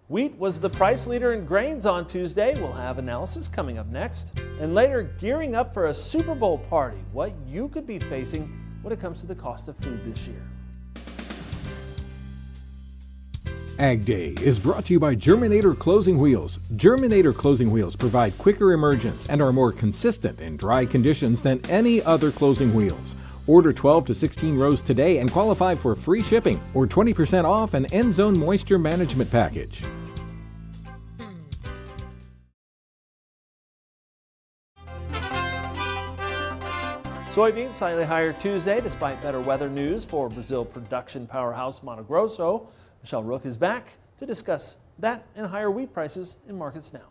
Wheat 0.09 0.39
was 0.39 0.59
the 0.59 0.71
price 0.71 1.07
leader 1.07 1.35
in 1.35 1.45
grains 1.45 1.85
on 1.85 2.07
Tuesday. 2.07 2.55
We'll 2.59 2.73
have 2.73 2.97
analysis 2.97 3.47
coming 3.47 3.77
up 3.77 3.89
next. 3.89 4.33
And 4.59 4.75
later, 4.75 5.03
gearing 5.21 5.55
up 5.55 5.75
for 5.75 5.87
a 5.87 5.95
Super 5.95 6.35
Bowl 6.35 6.57
party, 6.57 6.99
what 7.13 7.33
you 7.47 7.69
could 7.69 7.87
be 7.87 7.99
facing 7.99 8.51
when 8.81 8.91
it 8.91 9.01
comes 9.01 9.21
to 9.21 9.27
the 9.27 9.35
cost 9.35 9.69
of 9.69 9.77
food 9.77 10.03
this 10.03 10.27
year. 10.27 10.43
Ag 13.81 14.05
Day 14.05 14.35
is 14.43 14.59
brought 14.59 14.85
to 14.85 14.93
you 14.93 15.01
by 15.01 15.15
Germinator 15.15 15.77
Closing 15.79 16.19
Wheels. 16.19 16.59
Germinator 16.77 17.35
Closing 17.35 17.71
Wheels 17.71 17.97
provide 17.97 18.37
quicker 18.37 18.75
emergence 18.75 19.27
and 19.29 19.41
are 19.41 19.55
more 19.55 19.73
consistent 19.73 20.39
in 20.39 20.59
dry 20.59 20.85
conditions 20.85 21.41
than 21.41 21.65
any 21.71 22.03
other 22.03 22.31
closing 22.31 22.75
wheels. 22.75 23.17
Order 23.47 23.73
12 23.73 24.05
to 24.09 24.15
16 24.15 24.59
rows 24.59 24.83
today 24.83 25.17
and 25.21 25.33
qualify 25.33 25.75
for 25.75 25.97
free 25.97 26.23
shipping 26.23 26.61
or 26.75 26.87
20% 26.87 27.45
off 27.47 27.73
an 27.73 27.87
end 27.87 28.13
zone 28.15 28.39
moisture 28.39 28.79
management 28.79 29.31
package. 29.31 29.83
Soybeans 37.31 37.77
slightly 37.77 38.05
higher 38.05 38.33
Tuesday 38.35 38.83
despite 38.83 39.23
better 39.23 39.41
weather 39.41 39.71
news 39.71 40.05
for 40.05 40.29
Brazil 40.29 40.67
production 40.67 41.27
powerhouse 41.27 41.83
Mato 41.83 42.03
Grosso. 42.03 42.69
Michelle 43.02 43.23
Rook 43.23 43.47
is 43.47 43.57
back 43.57 43.95
to 44.19 44.26
discuss 44.26 44.76
that 44.99 45.25
and 45.35 45.47
higher 45.47 45.71
wheat 45.71 45.92
prices 45.92 46.37
in 46.49 46.59
markets 46.59 46.92
now. 46.92 47.09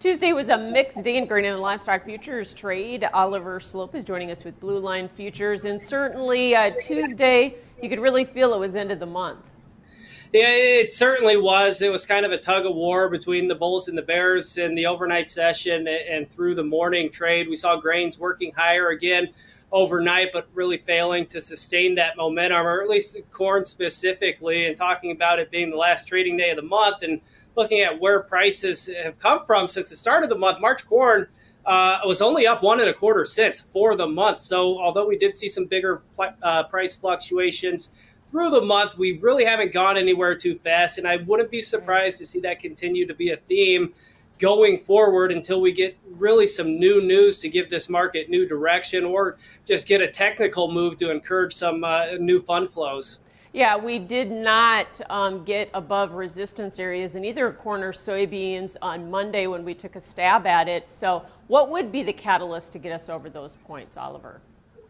Tuesday 0.00 0.32
was 0.32 0.48
a 0.48 0.56
mixed 0.56 1.02
day 1.02 1.16
in 1.16 1.26
grain 1.26 1.44
and 1.44 1.60
livestock 1.60 2.04
futures 2.04 2.52
trade. 2.54 3.06
Oliver 3.12 3.60
Sloup 3.60 3.94
is 3.94 4.04
joining 4.04 4.30
us 4.30 4.44
with 4.44 4.58
Blue 4.60 4.78
Line 4.78 5.08
Futures, 5.08 5.64
and 5.64 5.80
certainly 5.80 6.54
uh, 6.54 6.72
Tuesday 6.80 7.54
you 7.82 7.88
could 7.88 8.00
really 8.00 8.24
feel 8.24 8.54
it 8.54 8.58
was 8.58 8.76
end 8.76 8.90
of 8.90 8.98
the 8.98 9.06
month. 9.06 9.40
Yeah, 10.32 10.50
it 10.50 10.94
certainly 10.94 11.36
was. 11.36 11.80
It 11.80 11.92
was 11.92 12.04
kind 12.06 12.26
of 12.26 12.32
a 12.32 12.38
tug 12.38 12.66
of 12.66 12.74
war 12.74 13.08
between 13.08 13.46
the 13.46 13.54
Bulls 13.54 13.88
and 13.88 13.96
the 13.96 14.02
Bears 14.02 14.58
in 14.58 14.74
the 14.74 14.86
overnight 14.86 15.28
session 15.28 15.86
and 15.86 16.28
through 16.28 16.56
the 16.56 16.64
morning 16.64 17.10
trade. 17.10 17.48
We 17.48 17.56
saw 17.56 17.76
grains 17.76 18.18
working 18.18 18.52
higher 18.52 18.88
again 18.88 19.28
overnight, 19.72 20.30
but 20.32 20.48
really 20.54 20.78
failing 20.78 21.26
to 21.26 21.40
sustain 21.40 21.94
that 21.96 22.16
momentum, 22.16 22.66
or 22.66 22.82
at 22.82 22.88
least 22.88 23.18
corn 23.30 23.64
specifically, 23.64 24.66
and 24.66 24.76
talking 24.76 25.10
about 25.10 25.38
it 25.38 25.50
being 25.50 25.70
the 25.70 25.76
last 25.76 26.06
trading 26.06 26.36
day 26.36 26.50
of 26.50 26.56
the 26.56 26.62
month 26.62 27.02
and 27.02 27.20
looking 27.56 27.80
at 27.80 28.00
where 28.00 28.22
prices 28.22 28.90
have 29.02 29.18
come 29.18 29.44
from 29.46 29.68
since 29.68 29.90
the 29.90 29.96
start 29.96 30.22
of 30.22 30.28
the 30.28 30.38
month. 30.38 30.60
March 30.60 30.86
corn 30.86 31.26
uh, 31.66 31.98
was 32.04 32.20
only 32.20 32.46
up 32.46 32.62
one 32.62 32.80
and 32.80 32.88
a 32.88 32.94
quarter 32.94 33.24
cents 33.24 33.60
for 33.60 33.96
the 33.96 34.06
month. 34.06 34.38
So, 34.38 34.78
although 34.78 35.06
we 35.06 35.18
did 35.18 35.36
see 35.36 35.48
some 35.48 35.66
bigger 35.66 36.02
uh, 36.42 36.64
price 36.64 36.96
fluctuations 36.96 37.92
through 38.30 38.50
the 38.50 38.60
month, 38.60 38.98
we 38.98 39.18
really 39.18 39.44
haven't 39.44 39.72
gone 39.72 39.96
anywhere 39.96 40.34
too 40.34 40.58
fast. 40.58 40.98
And 40.98 41.06
I 41.06 41.18
wouldn't 41.18 41.50
be 41.50 41.62
surprised 41.62 42.18
to 42.18 42.26
see 42.26 42.40
that 42.40 42.60
continue 42.60 43.06
to 43.06 43.14
be 43.14 43.30
a 43.30 43.36
theme 43.36 43.94
going 44.38 44.78
forward 44.78 45.32
until 45.32 45.60
we 45.60 45.72
get 45.72 45.96
really 46.10 46.46
some 46.46 46.78
new 46.78 47.00
news 47.00 47.40
to 47.40 47.48
give 47.48 47.70
this 47.70 47.88
market 47.88 48.28
new 48.28 48.46
direction 48.46 49.04
or 49.04 49.38
just 49.64 49.86
get 49.86 50.00
a 50.00 50.08
technical 50.08 50.70
move 50.70 50.96
to 50.96 51.10
encourage 51.10 51.52
some 51.52 51.84
uh, 51.84 52.12
new 52.18 52.40
fund 52.40 52.70
flows. 52.70 53.20
Yeah, 53.52 53.76
we 53.76 54.00
did 54.00 54.32
not 54.32 55.00
um, 55.08 55.44
get 55.44 55.70
above 55.74 56.12
resistance 56.14 56.80
areas 56.80 57.14
in 57.14 57.24
either 57.24 57.52
corn 57.52 57.84
or 57.84 57.92
soybeans 57.92 58.76
on 58.82 59.08
Monday 59.08 59.46
when 59.46 59.64
we 59.64 59.74
took 59.74 59.94
a 59.94 60.00
stab 60.00 60.44
at 60.44 60.66
it. 60.66 60.88
So, 60.88 61.24
what 61.46 61.70
would 61.70 61.92
be 61.92 62.02
the 62.02 62.12
catalyst 62.12 62.72
to 62.72 62.80
get 62.80 62.90
us 62.90 63.08
over 63.08 63.30
those 63.30 63.56
points, 63.64 63.96
Oliver? 63.96 64.40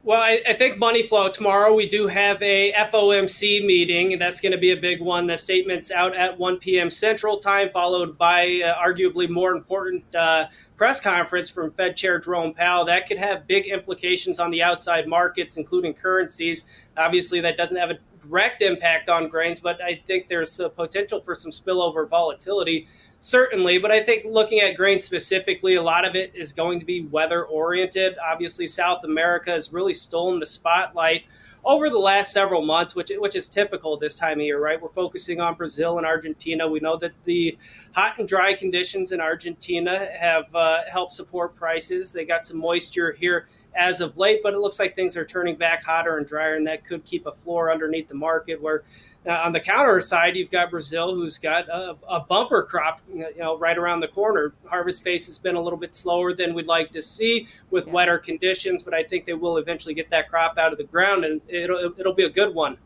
Well, 0.04 0.20
I, 0.20 0.42
I, 0.46 0.52
think 0.52 0.76
money 0.76 1.02
flow 1.02 1.30
tomorrow. 1.30 1.72
We 1.72 1.88
do 1.88 2.06
have 2.08 2.42
a 2.42 2.72
FOMC 2.72 3.64
meeting, 3.64 4.12
and 4.12 4.20
that's 4.20 4.38
going 4.38 4.52
to 4.52 4.58
be 4.58 4.72
a 4.72 4.76
big 4.76 5.00
one. 5.00 5.26
The 5.26 5.38
statement's 5.38 5.90
out 5.90 6.14
at 6.14 6.38
1 6.38 6.58
p.m. 6.58 6.90
Central 6.90 7.38
Time, 7.38 7.70
followed 7.72 8.18
by 8.18 8.60
uh, 8.62 8.76
arguably 8.76 9.30
more 9.30 9.52
important 9.52 10.04
uh, 10.14 10.48
press 10.76 11.00
conference 11.00 11.48
from 11.48 11.70
Fed 11.70 11.96
Chair 11.96 12.18
Jerome 12.18 12.52
Powell. 12.52 12.84
That 12.84 13.08
could 13.08 13.16
have 13.16 13.46
big 13.46 13.64
implications 13.64 14.38
on 14.38 14.50
the 14.50 14.62
outside 14.62 15.08
markets, 15.08 15.56
including 15.56 15.94
currencies. 15.94 16.64
Obviously, 16.98 17.40
that 17.40 17.56
doesn't 17.56 17.78
have 17.78 17.88
a 17.88 17.98
direct 18.28 18.60
impact 18.60 19.08
on 19.08 19.28
grains, 19.28 19.58
but 19.58 19.80
I 19.82 20.02
think 20.06 20.28
there's 20.28 20.60
a 20.60 20.68
potential 20.68 21.22
for 21.22 21.34
some 21.34 21.50
spillover 21.50 22.06
volatility 22.06 22.88
certainly. 23.24 23.78
But 23.78 23.90
I 23.90 24.02
think 24.02 24.26
looking 24.26 24.60
at 24.60 24.76
grain 24.76 24.98
specifically, 24.98 25.76
a 25.76 25.82
lot 25.82 26.06
of 26.06 26.14
it 26.14 26.32
is 26.34 26.52
going 26.52 26.78
to 26.78 26.84
be 26.84 27.06
weather 27.06 27.44
oriented. 27.46 28.16
Obviously, 28.18 28.66
South 28.66 29.02
America 29.04 29.50
has 29.50 29.72
really 29.72 29.94
stolen 29.94 30.38
the 30.38 30.46
spotlight 30.46 31.24
over 31.64 31.88
the 31.88 31.98
last 31.98 32.32
several 32.32 32.60
months, 32.60 32.94
which 32.94 33.10
which 33.16 33.34
is 33.34 33.48
typical 33.48 33.96
this 33.96 34.18
time 34.18 34.38
of 34.40 34.44
year, 34.44 34.60
right? 34.60 34.80
We're 34.80 34.90
focusing 34.90 35.40
on 35.40 35.54
Brazil 35.54 35.96
and 35.96 36.06
Argentina. 36.06 36.68
We 36.68 36.80
know 36.80 36.98
that 36.98 37.12
the 37.24 37.56
hot 37.92 38.18
and 38.18 38.28
dry 38.28 38.52
conditions 38.52 39.12
in 39.12 39.22
Argentina 39.22 40.06
have 40.18 40.54
uh, 40.54 40.80
helped 40.86 41.14
support 41.14 41.56
prices. 41.56 42.12
They 42.12 42.26
got 42.26 42.44
some 42.44 42.58
moisture 42.58 43.12
here 43.12 43.48
as 43.74 44.02
of 44.02 44.18
late, 44.18 44.40
but 44.42 44.52
it 44.52 44.58
looks 44.58 44.78
like 44.78 44.94
things 44.94 45.16
are 45.16 45.24
turning 45.24 45.56
back 45.56 45.82
hotter 45.82 46.18
and 46.18 46.26
drier, 46.26 46.56
and 46.56 46.66
that 46.66 46.84
could 46.84 47.04
keep 47.04 47.24
a 47.24 47.32
floor 47.32 47.72
underneath 47.72 48.08
the 48.08 48.14
market 48.14 48.60
where 48.60 48.84
uh, 49.26 49.40
on 49.44 49.52
the 49.52 49.60
counter 49.60 50.00
side, 50.00 50.36
you've 50.36 50.50
got 50.50 50.70
Brazil, 50.70 51.14
who's 51.14 51.38
got 51.38 51.68
a, 51.68 51.96
a, 52.08 52.20
bumper 52.20 52.62
crop, 52.62 53.00
you 53.12 53.26
know, 53.38 53.56
right 53.56 53.78
around 53.78 54.00
the 54.00 54.08
corner. 54.08 54.52
Harvest 54.66 55.02
pace 55.04 55.26
has 55.26 55.38
been 55.38 55.54
a 55.54 55.60
little 55.60 55.78
bit 55.78 55.94
slower 55.94 56.34
than 56.34 56.52
we'd 56.52 56.66
like 56.66 56.92
to 56.92 57.00
see 57.00 57.48
with 57.70 57.86
yeah. 57.86 57.92
wetter 57.92 58.18
conditions, 58.18 58.82
but 58.82 58.92
I 58.92 59.02
think 59.02 59.24
they 59.24 59.32
will 59.32 59.56
eventually 59.56 59.94
get 59.94 60.10
that 60.10 60.28
crop 60.28 60.58
out 60.58 60.72
of 60.72 60.78
the 60.78 60.84
ground, 60.84 61.24
and 61.24 61.40
it'll 61.48 61.94
it'll 61.98 62.12
be 62.12 62.24
a 62.24 62.30
good 62.30 62.54
one. 62.54 62.76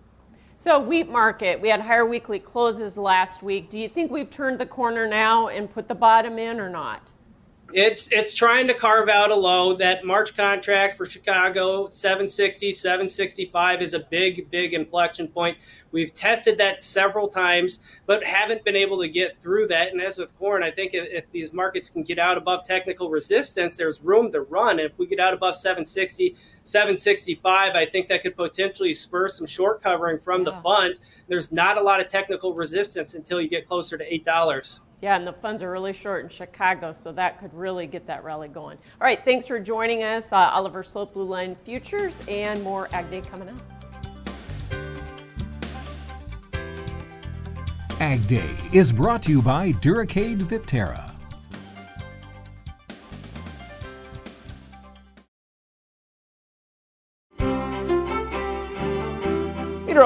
So, 0.54 0.78
wheat 0.78 1.08
market, 1.08 1.60
we 1.60 1.68
had 1.68 1.80
higher 1.80 2.06
weekly 2.06 2.38
closes 2.38 2.96
last 2.96 3.42
week. 3.42 3.70
Do 3.70 3.78
you 3.78 3.88
think 3.88 4.10
we've 4.10 4.30
turned 4.30 4.58
the 4.58 4.66
corner 4.66 5.06
now 5.06 5.48
and 5.48 5.72
put 5.72 5.88
the 5.88 5.94
bottom 5.94 6.38
in, 6.38 6.60
or 6.60 6.68
not? 6.68 7.12
It's 7.72 8.10
it's 8.12 8.32
trying 8.32 8.66
to 8.68 8.74
carve 8.74 9.08
out 9.08 9.30
a 9.30 9.34
low. 9.34 9.74
That 9.74 10.04
March 10.04 10.34
contract 10.34 10.96
for 10.96 11.04
Chicago, 11.04 11.88
760, 11.90 12.72
765 12.72 13.82
is 13.82 13.92
a 13.92 14.00
big, 14.00 14.50
big 14.50 14.72
inflection 14.72 15.28
point. 15.28 15.58
We've 15.90 16.12
tested 16.12 16.56
that 16.58 16.82
several 16.82 17.28
times, 17.28 17.80
but 18.06 18.24
haven't 18.24 18.64
been 18.64 18.76
able 18.76 19.00
to 19.00 19.08
get 19.08 19.40
through 19.42 19.66
that. 19.68 19.92
And 19.92 20.00
as 20.00 20.18
with 20.18 20.36
corn, 20.38 20.62
I 20.62 20.70
think 20.70 20.94
if, 20.94 21.08
if 21.10 21.30
these 21.30 21.52
markets 21.52 21.90
can 21.90 22.02
get 22.02 22.18
out 22.18 22.38
above 22.38 22.64
technical 22.64 23.10
resistance, 23.10 23.76
there's 23.76 24.02
room 24.02 24.32
to 24.32 24.42
run. 24.42 24.78
If 24.78 24.98
we 24.98 25.06
get 25.06 25.20
out 25.20 25.34
above 25.34 25.56
760, 25.56 26.36
765, 26.64 27.74
I 27.74 27.84
think 27.84 28.08
that 28.08 28.22
could 28.22 28.36
potentially 28.36 28.94
spur 28.94 29.28
some 29.28 29.46
short 29.46 29.82
covering 29.82 30.18
from 30.18 30.40
yeah. 30.40 30.52
the 30.52 30.62
funds. 30.62 31.00
There's 31.26 31.52
not 31.52 31.76
a 31.76 31.82
lot 31.82 32.00
of 32.00 32.08
technical 32.08 32.54
resistance 32.54 33.14
until 33.14 33.40
you 33.40 33.48
get 33.48 33.66
closer 33.66 33.98
to 33.98 34.04
$8. 34.20 34.80
Yeah, 35.00 35.16
and 35.16 35.26
the 35.26 35.32
funds 35.32 35.62
are 35.62 35.70
really 35.70 35.92
short 35.92 36.24
in 36.24 36.30
Chicago, 36.30 36.92
so 36.92 37.12
that 37.12 37.38
could 37.40 37.54
really 37.54 37.86
get 37.86 38.06
that 38.08 38.24
rally 38.24 38.48
going. 38.48 38.78
All 39.00 39.06
right, 39.06 39.24
thanks 39.24 39.46
for 39.46 39.60
joining 39.60 40.02
us. 40.02 40.32
Uh, 40.32 40.50
Oliver 40.52 40.82
Sloup, 40.82 41.12
Blue 41.12 41.24
Line 41.24 41.56
Futures, 41.64 42.22
and 42.26 42.62
more 42.64 42.88
Ag 42.92 43.08
Day 43.10 43.20
coming 43.20 43.48
up. 43.48 43.56
Ag 48.00 48.26
Day 48.26 48.50
is 48.72 48.92
brought 48.92 49.22
to 49.24 49.30
you 49.30 49.42
by 49.42 49.72
Duracade 49.72 50.42
Viptera. 50.42 51.07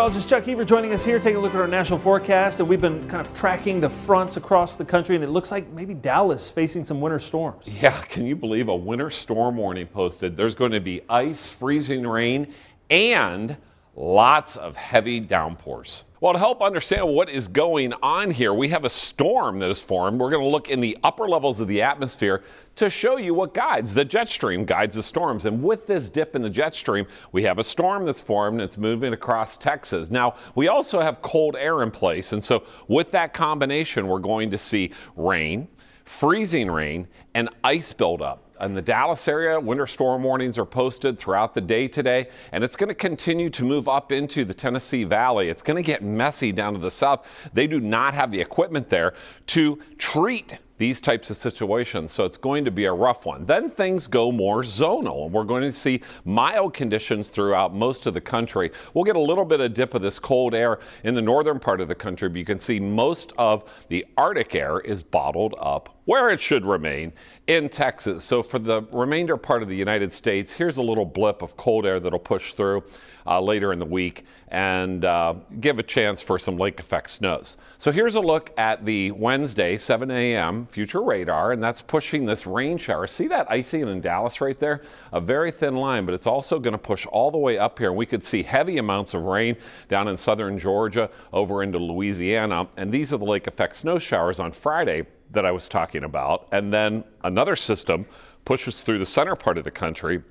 Meteorologist 0.02 0.28
Chuck 0.28 0.44
Heaver 0.44 0.64
joining 0.64 0.92
us 0.92 1.04
here, 1.04 1.20
taking 1.20 1.36
a 1.36 1.38
look 1.38 1.54
at 1.54 1.60
our 1.60 1.68
national 1.68 2.00
forecast. 2.00 2.58
And 2.58 2.68
we've 2.68 2.80
been 2.80 3.08
kind 3.08 3.24
of 3.24 3.32
tracking 3.36 3.80
the 3.80 3.88
fronts 3.88 4.36
across 4.36 4.74
the 4.74 4.84
country, 4.84 5.14
and 5.14 5.22
it 5.22 5.30
looks 5.30 5.52
like 5.52 5.68
maybe 5.68 5.94
Dallas 5.94 6.50
facing 6.50 6.82
some 6.82 7.00
winter 7.00 7.20
storms. 7.20 7.72
Yeah, 7.80 7.92
can 8.06 8.26
you 8.26 8.34
believe 8.34 8.66
a 8.66 8.74
winter 8.74 9.10
storm 9.10 9.58
warning 9.58 9.86
posted? 9.86 10.36
There's 10.36 10.56
going 10.56 10.72
to 10.72 10.80
be 10.80 11.02
ice, 11.08 11.48
freezing 11.48 12.04
rain, 12.04 12.52
and 12.90 13.56
lots 13.94 14.56
of 14.56 14.74
heavy 14.74 15.20
downpours. 15.20 16.02
Well, 16.22 16.34
to 16.34 16.38
help 16.38 16.62
understand 16.62 17.08
what 17.08 17.28
is 17.28 17.48
going 17.48 17.92
on 18.00 18.30
here, 18.30 18.54
we 18.54 18.68
have 18.68 18.84
a 18.84 18.90
storm 18.90 19.58
that 19.58 19.66
has 19.66 19.82
formed. 19.82 20.20
We're 20.20 20.30
going 20.30 20.44
to 20.44 20.48
look 20.48 20.70
in 20.70 20.80
the 20.80 20.96
upper 21.02 21.28
levels 21.28 21.58
of 21.58 21.66
the 21.66 21.82
atmosphere 21.82 22.44
to 22.76 22.88
show 22.88 23.16
you 23.16 23.34
what 23.34 23.54
guides 23.54 23.92
the 23.92 24.04
jet 24.04 24.28
stream, 24.28 24.64
guides 24.64 24.94
the 24.94 25.02
storms. 25.02 25.46
And 25.46 25.64
with 25.64 25.88
this 25.88 26.10
dip 26.10 26.36
in 26.36 26.42
the 26.42 26.48
jet 26.48 26.76
stream, 26.76 27.08
we 27.32 27.42
have 27.42 27.58
a 27.58 27.64
storm 27.64 28.04
that's 28.04 28.20
formed 28.20 28.60
and 28.60 28.62
it's 28.62 28.78
moving 28.78 29.12
across 29.12 29.56
Texas. 29.56 30.12
Now, 30.12 30.36
we 30.54 30.68
also 30.68 31.00
have 31.00 31.22
cold 31.22 31.56
air 31.56 31.82
in 31.82 31.90
place. 31.90 32.32
And 32.32 32.44
so, 32.44 32.62
with 32.86 33.10
that 33.10 33.34
combination, 33.34 34.06
we're 34.06 34.20
going 34.20 34.52
to 34.52 34.58
see 34.58 34.92
rain, 35.16 35.66
freezing 36.04 36.70
rain, 36.70 37.08
and 37.34 37.48
ice 37.64 37.92
buildup 37.92 38.48
in 38.62 38.74
the 38.74 38.82
Dallas 38.82 39.26
area, 39.28 39.58
winter 39.58 39.86
storm 39.86 40.22
warnings 40.22 40.58
are 40.58 40.64
posted 40.64 41.18
throughout 41.18 41.54
the 41.54 41.60
day 41.60 41.88
today, 41.88 42.28
and 42.52 42.62
it's 42.62 42.76
going 42.76 42.88
to 42.88 42.94
continue 42.94 43.50
to 43.50 43.64
move 43.64 43.88
up 43.88 44.12
into 44.12 44.44
the 44.44 44.54
Tennessee 44.54 45.04
Valley. 45.04 45.48
It's 45.48 45.62
going 45.62 45.76
to 45.76 45.82
get 45.82 46.02
messy 46.02 46.52
down 46.52 46.74
to 46.74 46.78
the 46.78 46.90
south. 46.90 47.26
They 47.52 47.66
do 47.66 47.80
not 47.80 48.14
have 48.14 48.30
the 48.30 48.40
equipment 48.40 48.88
there 48.88 49.14
to 49.48 49.80
treat 49.98 50.58
these 50.78 51.00
types 51.00 51.30
of 51.30 51.36
situations. 51.36 52.10
So 52.10 52.24
it's 52.24 52.36
going 52.36 52.64
to 52.64 52.72
be 52.72 52.86
a 52.86 52.92
rough 52.92 53.24
one. 53.24 53.46
Then 53.46 53.68
things 53.68 54.08
go 54.08 54.32
more 54.32 54.62
zonal, 54.62 55.26
and 55.26 55.32
we're 55.32 55.44
going 55.44 55.62
to 55.62 55.70
see 55.70 56.00
mild 56.24 56.74
conditions 56.74 57.28
throughout 57.28 57.72
most 57.72 58.06
of 58.06 58.14
the 58.14 58.20
country. 58.20 58.72
We'll 58.92 59.04
get 59.04 59.14
a 59.14 59.20
little 59.20 59.44
bit 59.44 59.60
of 59.60 59.74
dip 59.74 59.94
of 59.94 60.02
this 60.02 60.18
cold 60.18 60.54
air 60.54 60.80
in 61.04 61.14
the 61.14 61.22
northern 61.22 61.60
part 61.60 61.80
of 61.80 61.86
the 61.86 61.94
country, 61.94 62.28
but 62.28 62.38
you 62.38 62.44
can 62.44 62.58
see 62.58 62.80
most 62.80 63.32
of 63.38 63.70
the 63.90 64.04
Arctic 64.16 64.56
air 64.56 64.80
is 64.80 65.02
bottled 65.02 65.54
up 65.58 66.00
where 66.04 66.30
it 66.30 66.40
should 66.40 66.64
remain 66.64 67.12
in 67.46 67.68
Texas. 67.68 68.24
So 68.24 68.42
for 68.42 68.58
the 68.58 68.82
remainder 68.92 69.36
part 69.36 69.62
of 69.62 69.68
the 69.68 69.76
United 69.76 70.12
States, 70.12 70.52
here's 70.52 70.76
a 70.76 70.82
little 70.82 71.04
blip 71.04 71.42
of 71.42 71.56
cold 71.56 71.86
air 71.86 72.00
that'll 72.00 72.18
push 72.18 72.52
through 72.52 72.84
uh, 73.26 73.40
later 73.40 73.72
in 73.72 73.78
the 73.78 73.86
week 73.86 74.24
and 74.48 75.04
uh, 75.04 75.34
give 75.60 75.78
a 75.78 75.82
chance 75.82 76.20
for 76.20 76.38
some 76.38 76.56
lake 76.56 76.80
effect 76.80 77.10
snows. 77.10 77.56
So 77.78 77.90
here's 77.90 78.16
a 78.16 78.20
look 78.20 78.52
at 78.58 78.84
the 78.84 79.10
Wednesday 79.12 79.76
7 79.76 80.10
a.m. 80.10 80.66
future 80.66 81.02
radar, 81.02 81.52
and 81.52 81.62
that's 81.62 81.80
pushing 81.80 82.26
this 82.26 82.46
rain 82.46 82.78
shower. 82.78 83.06
See 83.06 83.28
that 83.28 83.50
icy 83.50 83.80
in 83.80 84.00
Dallas 84.00 84.40
right 84.40 84.58
there? 84.58 84.82
A 85.12 85.20
very 85.20 85.50
thin 85.50 85.76
line, 85.76 86.04
but 86.04 86.14
it's 86.14 86.26
also 86.26 86.58
going 86.58 86.72
to 86.72 86.78
push 86.78 87.06
all 87.06 87.30
the 87.30 87.38
way 87.38 87.58
up 87.58 87.78
here. 87.78 87.88
And 87.88 87.96
we 87.96 88.06
could 88.06 88.22
see 88.22 88.42
heavy 88.42 88.78
amounts 88.78 89.14
of 89.14 89.22
rain 89.22 89.56
down 89.88 90.08
in 90.08 90.16
southern 90.16 90.58
Georgia 90.58 91.10
over 91.32 91.62
into 91.62 91.78
Louisiana. 91.78 92.68
And 92.76 92.92
these 92.92 93.12
are 93.12 93.18
the 93.18 93.24
lake 93.24 93.46
effect 93.46 93.76
snow 93.76 93.98
showers 93.98 94.38
on 94.38 94.52
Friday 94.52 95.06
that 95.32 95.44
I 95.44 95.50
was 95.50 95.68
talking 95.68 96.04
about. 96.04 96.48
And 96.52 96.72
then 96.72 97.04
another 97.24 97.56
system 97.56 98.06
pushes 98.44 98.82
through 98.82 98.98
the 98.98 99.06
center 99.06 99.36
part 99.36 99.58
of 99.58 99.64
the 99.64 99.70
country 99.70 100.22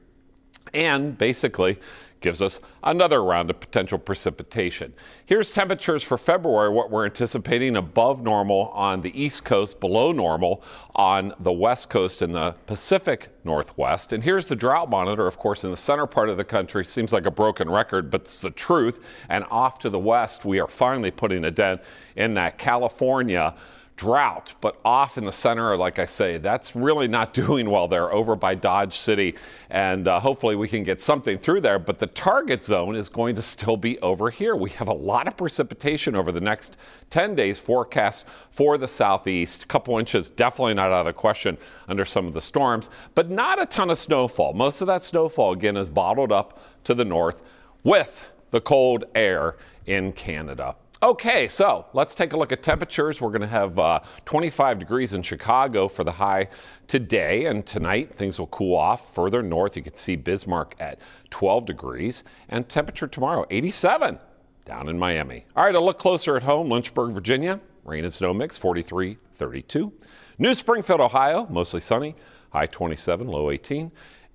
and 0.74 1.18
basically 1.18 1.78
gives 2.22 2.42
us 2.42 2.60
another 2.84 3.24
round 3.24 3.50
of 3.50 3.60
potential 3.60 3.98
precipitation. 3.98 4.94
Here's 5.26 5.52
temperatures 5.52 6.04
for 6.04 6.18
February, 6.20 6.70
what 6.70 6.92
we're 6.92 7.06
anticipating 7.06 7.76
above 7.76 8.24
normal 8.24 8.70
on 8.70 9.02
the 9.02 9.20
east 9.20 9.44
coast, 9.44 9.80
below 9.80 10.12
normal 10.12 10.64
on 10.96 11.34
the 11.40 11.52
west 11.52 11.90
coast 11.90 12.22
and 12.22 12.34
the 12.34 12.52
Pacific 12.68 13.30
Northwest. 13.44 14.14
And 14.14 14.24
here's 14.24 14.46
the 14.48 14.56
drought 14.56 14.90
monitor, 14.90 15.26
of 15.26 15.40
course, 15.40 15.64
in 15.64 15.72
the 15.72 15.78
center 15.78 16.06
part 16.06 16.30
of 16.30 16.38
the 16.38 16.44
country. 16.44 16.86
Seems 16.86 17.12
like 17.12 17.26
a 17.26 17.32
broken 17.32 17.70
record, 17.70 18.12
but 18.12 18.22
it's 18.22 18.40
the 18.40 18.52
truth. 18.52 19.00
And 19.28 19.44
off 19.50 19.80
to 19.80 19.90
the 19.90 20.00
west, 20.00 20.46
we 20.46 20.60
are 20.60 20.68
finally 20.68 21.12
putting 21.12 21.44
a 21.44 21.52
dent 21.52 21.82
in 22.16 22.36
that 22.36 22.60
California 22.60 23.56
drought, 24.02 24.56
but 24.62 24.80
off 24.84 25.20
in 25.20 25.26
the 25.26 25.32
center, 25.32 25.78
like 25.78 26.00
I 26.00 26.08
say, 26.08 26.40
that's 26.40 26.76
really 26.76 27.08
not 27.08 27.34
doing 27.36 27.70
well 27.70 27.88
there 27.88 28.12
over 28.12 28.36
by 28.36 28.56
Dodge 28.56 28.98
City. 28.98 29.36
And 29.70 30.08
uh, 30.08 30.20
hopefully 30.20 30.56
we 30.56 30.68
can 30.68 30.84
get 30.84 31.00
something 31.00 31.38
through 31.38 31.62
there. 31.62 31.78
But 31.78 32.00
the 32.00 32.08
target 32.08 32.66
zone 32.66 32.96
is 32.96 33.10
going 33.10 33.36
to 33.36 33.44
still 33.44 33.78
be 33.78 34.00
over 34.00 34.32
here. 34.32 34.56
We 34.56 34.72
have 34.72 34.88
a 34.88 34.94
lot 34.94 35.28
of 35.28 35.38
precipitation 35.38 36.16
over 36.16 36.32
the 36.32 36.42
next 36.42 36.78
10 37.12 37.36
days 37.36 37.60
forecast 37.60 38.26
for 38.50 38.80
the 38.80 38.88
southeast. 38.88 39.66
A 39.66 39.68
couple 39.68 40.00
inches, 40.00 40.32
definitely 40.32 40.74
not 40.74 40.88
out 40.88 41.02
of 41.02 41.06
the 41.06 41.14
question 41.14 41.56
under 41.88 42.04
some 42.04 42.26
of 42.26 42.34
the 42.34 42.42
storms, 42.42 42.90
but 43.14 43.30
not 43.30 43.62
a 43.62 43.68
ton 43.68 43.92
of 43.92 44.00
snowfall. 44.00 44.54
Most 44.54 44.82
of 44.82 44.88
that 44.88 45.04
snowfall, 45.04 45.54
again, 45.54 45.78
is 45.78 45.90
bottled 45.90 46.32
up 46.32 46.60
to 46.86 46.96
the 46.96 47.06
north 47.06 47.44
with 47.84 48.32
the 48.50 48.62
cold 48.62 49.06
air 49.14 49.58
in 49.86 50.12
Canada. 50.12 50.76
Okay, 51.04 51.48
so 51.48 51.88
let's 51.94 52.14
take 52.14 52.34
a 52.34 52.38
look 52.38 52.52
at 52.52 52.62
temperatures. 52.62 53.20
We're 53.20 53.30
going 53.30 53.42
to 53.42 53.48
have 53.48 53.80
uh, 53.80 54.02
25 54.26 54.78
degrees 54.78 55.16
in 55.16 55.24
Chicago 55.24 55.88
for 55.88 56.04
the 56.04 56.12
high 56.12 56.50
today, 56.86 57.46
and 57.46 57.66
tonight 57.66 58.14
things 58.14 58.38
will 58.38 58.46
cool 58.48 58.78
off 58.78 59.16
further 59.16 59.42
north. 59.42 59.76
You 59.76 59.82
can 59.82 59.96
see 59.96 60.16
Bismarck 60.16 60.76
at 60.80 61.00
12 61.32 61.66
degrees, 61.66 62.24
and 62.50 62.70
temperature 62.70 63.08
tomorrow 63.08 63.48
87 63.50 64.20
down 64.64 64.90
in 64.90 65.00
Miami. 65.00 65.46
All 65.56 65.66
right, 65.66 65.74
a 65.74 65.80
look 65.80 65.98
closer 65.98 66.38
at 66.38 66.44
home. 66.44 66.70
Lynchburg, 66.70 67.14
Virginia, 67.14 67.60
rain 67.84 68.04
and 68.04 68.14
snow 68.14 68.32
mix 68.32 68.56
43 68.58 69.18
32. 69.34 69.92
New 70.38 70.54
Springfield, 70.54 71.02
Ohio, 71.02 71.48
mostly 71.50 71.80
sunny, 71.80 72.16
high 72.52 72.68
27, 72.68 73.26
low 73.26 73.50
18. 73.50 73.92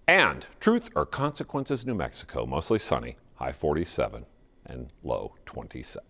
And 0.09 0.45
Truth 0.59 0.91
or 0.97 1.07
Consequences, 1.07 1.87
New 1.87 1.95
Mexico, 1.95 2.45
mostly 2.45 2.81
sunny, 2.81 3.17
high 3.37 3.53
47 3.53 4.27
and 4.65 4.89
low 5.05 5.37
27. 5.47 6.03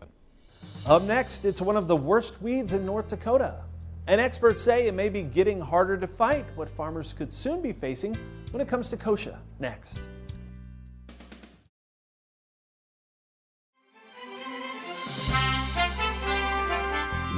Up 0.87 1.03
next, 1.03 1.45
it's 1.45 1.61
one 1.61 1.77
of 1.77 1.89
the 1.89 1.97
worst 1.97 2.41
weeds 2.41 2.73
in 2.73 2.87
North 2.87 3.09
Dakota. 3.09 3.63
And 4.07 4.21
experts 4.21 4.63
say 4.63 4.87
it 4.87 4.95
may 4.95 5.09
be 5.09 5.23
getting 5.23 5.61
harder 5.61 5.97
to 5.97 6.07
fight 6.07 6.47
what 6.55 6.71
farmers 6.71 7.13
could 7.13 7.33
soon 7.33 7.61
be 7.61 7.73
facing 7.73 8.17
when 8.53 8.61
it 8.61 8.69
comes 8.69 8.89
to 8.91 8.97
kochia. 8.97 9.37
Next. 9.59 10.01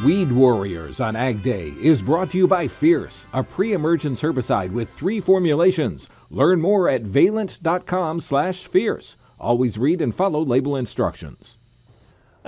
Weed 0.05 0.31
Warriors 0.31 1.01
on 1.01 1.17
Ag 1.17 1.43
Day 1.43 1.75
is 1.83 2.03
brought 2.03 2.31
to 2.31 2.39
you 2.39 2.47
by 2.47 2.69
Fierce, 2.69 3.27
a 3.33 3.43
pre-emergence 3.43 4.23
herbicide 4.23 4.71
with 4.71 4.89
three 4.91 5.19
formulations. 5.21 6.09
Learn 6.31 6.61
more 6.61 6.89
at 6.89 7.03
valent.com 7.03 8.21
slash 8.21 8.69
fierce. 8.69 9.17
Always 9.41 9.77
read 9.77 10.01
and 10.01 10.15
follow 10.15 10.45
label 10.45 10.77
instructions. 10.77 11.59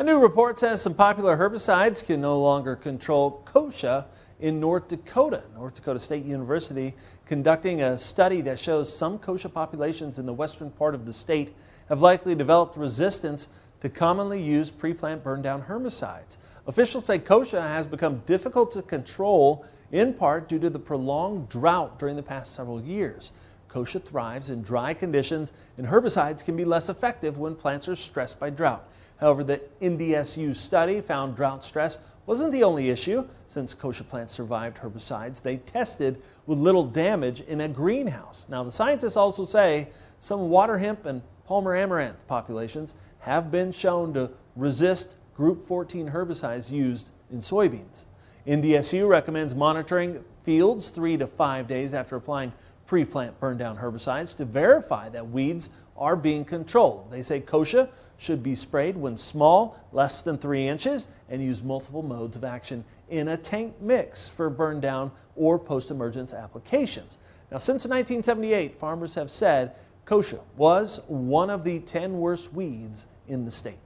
A 0.01 0.03
new 0.03 0.19
report 0.19 0.57
says 0.57 0.81
some 0.81 0.95
popular 0.95 1.37
herbicides 1.37 2.03
can 2.03 2.23
no 2.23 2.41
longer 2.41 2.75
control 2.75 3.43
kochia 3.45 4.07
in 4.41 4.59
North 4.59 4.89
Dakota. 4.89 5.43
North 5.55 5.75
Dakota 5.75 6.01
State 6.01 6.25
University 6.25 6.95
conducting 7.27 7.83
a 7.83 7.99
study 7.99 8.41
that 8.41 8.59
shows 8.59 8.91
some 8.91 9.19
kochia 9.19 9.53
populations 9.53 10.19
in 10.19 10.25
the 10.25 10.33
western 10.33 10.71
part 10.71 10.95
of 10.95 11.05
the 11.05 11.13
state 11.13 11.55
have 11.91 12.01
likely 12.01 12.35
developed 12.35 12.79
resistance 12.79 13.49
to 13.81 13.91
commonly 13.91 14.43
used 14.43 14.79
pre-plant 14.79 15.23
burn 15.23 15.43
down 15.43 15.65
herbicides. 15.65 16.39
Officials 16.67 17.05
say 17.05 17.19
kochia 17.19 17.61
has 17.61 17.87
become 17.87 18.23
difficult 18.25 18.71
to 18.71 18.81
control 18.81 19.67
in 19.93 20.15
part 20.15 20.49
due 20.49 20.59
to 20.61 20.71
the 20.71 20.79
prolonged 20.79 21.51
drought 21.51 21.99
during 21.99 22.17
the 22.17 22.23
past 22.23 22.55
several 22.55 22.81
years. 22.81 23.33
Kochia 23.69 24.03
thrives 24.03 24.49
in 24.49 24.63
dry 24.63 24.95
conditions 24.95 25.53
and 25.77 25.89
herbicides 25.89 26.43
can 26.43 26.57
be 26.57 26.65
less 26.65 26.89
effective 26.89 27.37
when 27.37 27.55
plants 27.55 27.87
are 27.87 27.97
stressed 27.97 28.41
by 28.41 28.49
drought. 28.49 28.91
However, 29.21 29.45
the 29.45 29.61
NDSU 29.81 30.55
study 30.57 31.01
found 31.01 31.37
drought 31.37 31.63
stress 31.63 31.99
wasn't 32.27 32.53
the 32.53 32.63
only 32.63 32.91
issue. 32.91 33.27
Since 33.49 33.75
kochia 33.75 34.09
plants 34.09 34.33
survived 34.33 34.79
herbicides, 34.79 35.43
they 35.43 35.59
tested 35.59 36.23
with 36.47 36.59
little 36.59 36.85
damage 36.85 37.41
in 37.43 37.61
a 37.61 37.69
greenhouse. 37.69 38.47
Now, 38.49 38.63
the 38.63 38.73
scientists 38.73 39.17
also 39.17 39.45
say 39.45 39.89
some 40.21 40.49
water 40.49 40.79
hemp 40.79 41.07
and 41.07 41.23
Palmer 41.45 41.75
amaranth 41.75 42.27
populations 42.29 42.95
have 43.21 43.51
been 43.51 43.73
shown 43.73 44.15
to 44.15 44.31
resist 44.57 45.17
Group 45.35 45.67
14 45.67 46.11
herbicides 46.11 46.71
used 46.71 47.11
in 47.31 47.39
soybeans. 47.39 48.05
NDSU 48.47 49.09
recommends 49.09 49.55
monitoring 49.55 50.25
fields 50.45 50.89
three 50.89 51.17
to 51.17 51.27
five 51.27 51.67
days 51.67 51.93
after 51.95 52.17
applying 52.17 52.53
pre-plant 52.87 53.39
burn 53.41 53.57
down 53.57 53.79
herbicides 53.79 54.37
to 54.37 54.45
verify 54.45 55.09
that 55.09 55.29
weeds 55.29 55.71
are 55.97 56.17
being 56.17 56.45
controlled. 56.45 57.11
They 57.11 57.23
say 57.23 57.41
kochia 57.41 57.89
should 58.21 58.43
be 58.43 58.55
sprayed 58.55 58.99
when 58.99 59.17
small, 59.17 59.81
less 59.93 60.21
than 60.21 60.37
three 60.37 60.69
inches, 60.69 61.07
and 61.31 61.43
use 61.43 61.63
multiple 61.63 62.03
modes 62.03 62.37
of 62.37 62.45
action 62.45 62.85
in 63.09 63.29
a 63.29 63.37
tank 63.37 63.75
mix 63.81 64.29
for 64.29 64.51
burn 64.51 64.79
down 64.79 65.11
or 65.37 65.59
post 65.59 65.91
emergence 65.91 66.35
applications. 66.35 67.17
Now, 67.51 67.57
since 67.57 67.87
1978, 67.87 68.79
farmers 68.79 69.15
have 69.15 69.31
said 69.31 69.75
kochia 70.05 70.41
was 70.59 71.01
one 71.09 71.49
of 71.49 71.65
the 71.65 71.81
10 71.81 72.19
worst 72.19 72.53
weeds 72.53 73.07
in 73.27 73.47
the 73.47 73.51
state. 73.51 73.79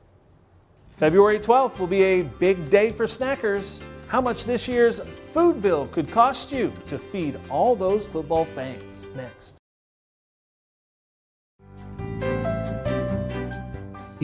February 0.96 1.38
12th 1.38 1.78
will 1.78 1.86
be 1.86 2.02
a 2.02 2.22
big 2.22 2.70
day 2.70 2.90
for 2.90 3.06
snackers. 3.06 3.80
How 4.08 4.20
much 4.20 4.44
this 4.44 4.66
year's 4.66 5.00
food 5.32 5.62
bill 5.62 5.86
could 5.88 6.10
cost 6.10 6.50
you 6.50 6.72
to 6.88 6.98
feed 6.98 7.38
all 7.50 7.76
those 7.76 8.04
football 8.06 8.44
fans? 8.46 9.06
Next. 9.14 9.63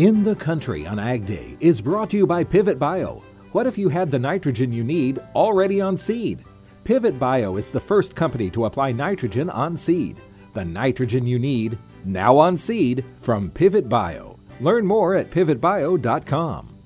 In 0.01 0.23
the 0.23 0.35
Country 0.35 0.87
on 0.87 0.99
Ag 0.99 1.27
Day 1.27 1.59
is 1.61 1.83
brought 1.83 2.09
to 2.09 2.17
you 2.17 2.27
by 2.27 2.43
Pivot 2.43 2.79
Bio. 2.79 3.23
What 3.53 3.67
if 3.67 3.77
you 3.77 3.91
had 3.91 4.11
the 4.11 4.19
nitrogen 4.19 4.73
you 4.73 4.83
need 4.83 5.19
already 5.35 5.83
on 5.83 5.99
seed? 5.99 6.43
Pivot 6.85 7.19
Bio 7.19 7.59
is 7.59 7.69
the 7.69 7.81
first 7.81 8.17
company 8.17 8.49
to 8.49 8.65
apply 8.65 8.93
nitrogen 8.93 9.51
on 9.51 9.77
seed. 9.77 10.19
The 10.55 10.65
nitrogen 10.65 11.27
you 11.27 11.39
need 11.39 11.79
now 12.03 12.39
on 12.39 12.57
seed 12.57 13.05
from 13.21 13.51
Pivot 13.51 13.91
Bio. 13.91 14.39
Learn 14.59 14.87
more 14.87 15.17
at 15.17 15.31
pivotbio.com. 15.31 16.79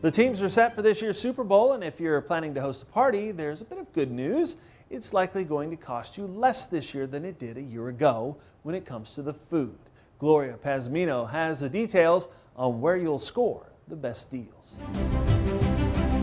The 0.00 0.10
teams 0.12 0.40
are 0.40 0.48
set 0.48 0.72
for 0.72 0.82
this 0.82 1.02
year's 1.02 1.18
Super 1.18 1.42
Bowl, 1.42 1.72
and 1.72 1.82
if 1.82 1.98
you're 1.98 2.20
planning 2.20 2.54
to 2.54 2.60
host 2.60 2.82
a 2.82 2.86
party, 2.86 3.32
there's 3.32 3.62
a 3.62 3.64
bit 3.64 3.78
of 3.78 3.92
good 3.92 4.12
news. 4.12 4.58
It's 4.90 5.12
likely 5.12 5.42
going 5.42 5.70
to 5.70 5.76
cost 5.76 6.16
you 6.16 6.24
less 6.24 6.66
this 6.66 6.94
year 6.94 7.08
than 7.08 7.24
it 7.24 7.40
did 7.40 7.56
a 7.56 7.62
year 7.62 7.88
ago 7.88 8.36
when 8.62 8.76
it 8.76 8.86
comes 8.86 9.12
to 9.14 9.22
the 9.22 9.34
food. 9.34 9.76
Gloria 10.20 10.56
Pazmino 10.62 11.30
has 11.30 11.60
the 11.60 11.68
details 11.68 12.28
on 12.60 12.78
where 12.78 12.98
you'll 12.98 13.18
score 13.18 13.72
the 13.88 13.96
best 13.96 14.30
deals. 14.30 14.78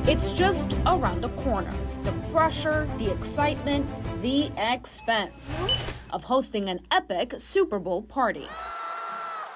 It's 0.08 0.32
just 0.32 0.73
around 0.86 1.21
the 1.21 1.30
corner. 1.30 1.73
The 2.04 2.12
pressure, 2.32 2.88
the 3.00 3.12
excitement, 3.12 3.86
the 4.21 4.52
expense 4.56 5.52
of 6.12 6.23
hosting 6.23 6.69
an 6.69 6.82
epic 6.91 7.34
Super 7.39 7.80
Bowl 7.80 8.04
party. 8.04 8.47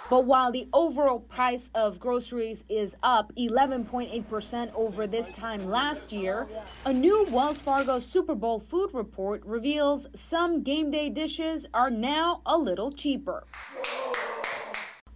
But 0.10 0.26
while 0.26 0.52
the 0.52 0.68
overall 0.74 1.20
price 1.20 1.70
of 1.76 2.00
groceries 2.00 2.66
is 2.68 2.98
up 3.04 3.32
11.8% 3.38 4.74
over 4.74 5.08
this 5.08 5.30
time 5.30 5.68
last 5.68 6.12
year, 6.12 6.48
a 6.84 6.92
new 6.92 7.26
Wells 7.30 7.62
Fargo 7.62 8.00
Super 8.00 8.36
Bowl 8.36 8.60
food 8.60 8.90
report 8.92 9.46
reveals 9.46 10.08
some 10.14 10.64
game 10.64 10.90
day 10.90 11.10
dishes 11.10 11.68
are 11.76 11.92
now 11.92 12.42
a 12.46 12.58
little 12.58 12.92
cheaper. 12.92 13.46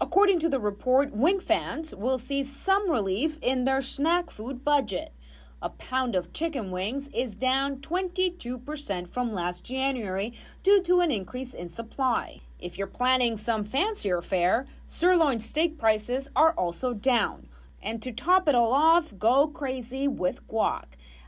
According 0.02 0.40
to 0.40 0.50
the 0.50 0.60
report, 0.60 1.16
wing 1.16 1.40
fans 1.40 1.96
will 1.96 2.18
see 2.18 2.44
some 2.44 2.92
relief 2.92 3.40
in 3.42 3.64
their 3.64 3.82
snack 3.82 4.30
food 4.30 4.66
budget. 4.66 5.14
A 5.62 5.70
pound 5.70 6.16
of 6.16 6.34
chicken 6.34 6.70
wings 6.70 7.08
is 7.14 7.34
down 7.34 7.78
22% 7.78 9.10
from 9.10 9.34
last 9.34 9.64
January 9.64 10.34
due 10.64 10.82
to 10.84 11.00
an 11.00 11.12
increase 11.12 11.54
in 11.54 11.70
supply. 11.70 12.42
If 12.60 12.78
you're 12.78 12.88
planning 12.88 13.38
some 13.38 13.64
fancier 13.64 14.22
fare, 14.22 14.68
sirloin 14.86 15.40
steak 15.40 15.80
prices 15.80 16.30
are 16.36 16.52
also 16.52 16.94
down. 16.94 17.48
And 17.82 18.02
to 18.04 18.12
top 18.12 18.50
it 18.50 18.56
all 18.56 18.74
off, 18.74 19.18
go 19.18 19.48
crazy 19.48 20.10
with 20.10 20.46
guac. 20.50 20.86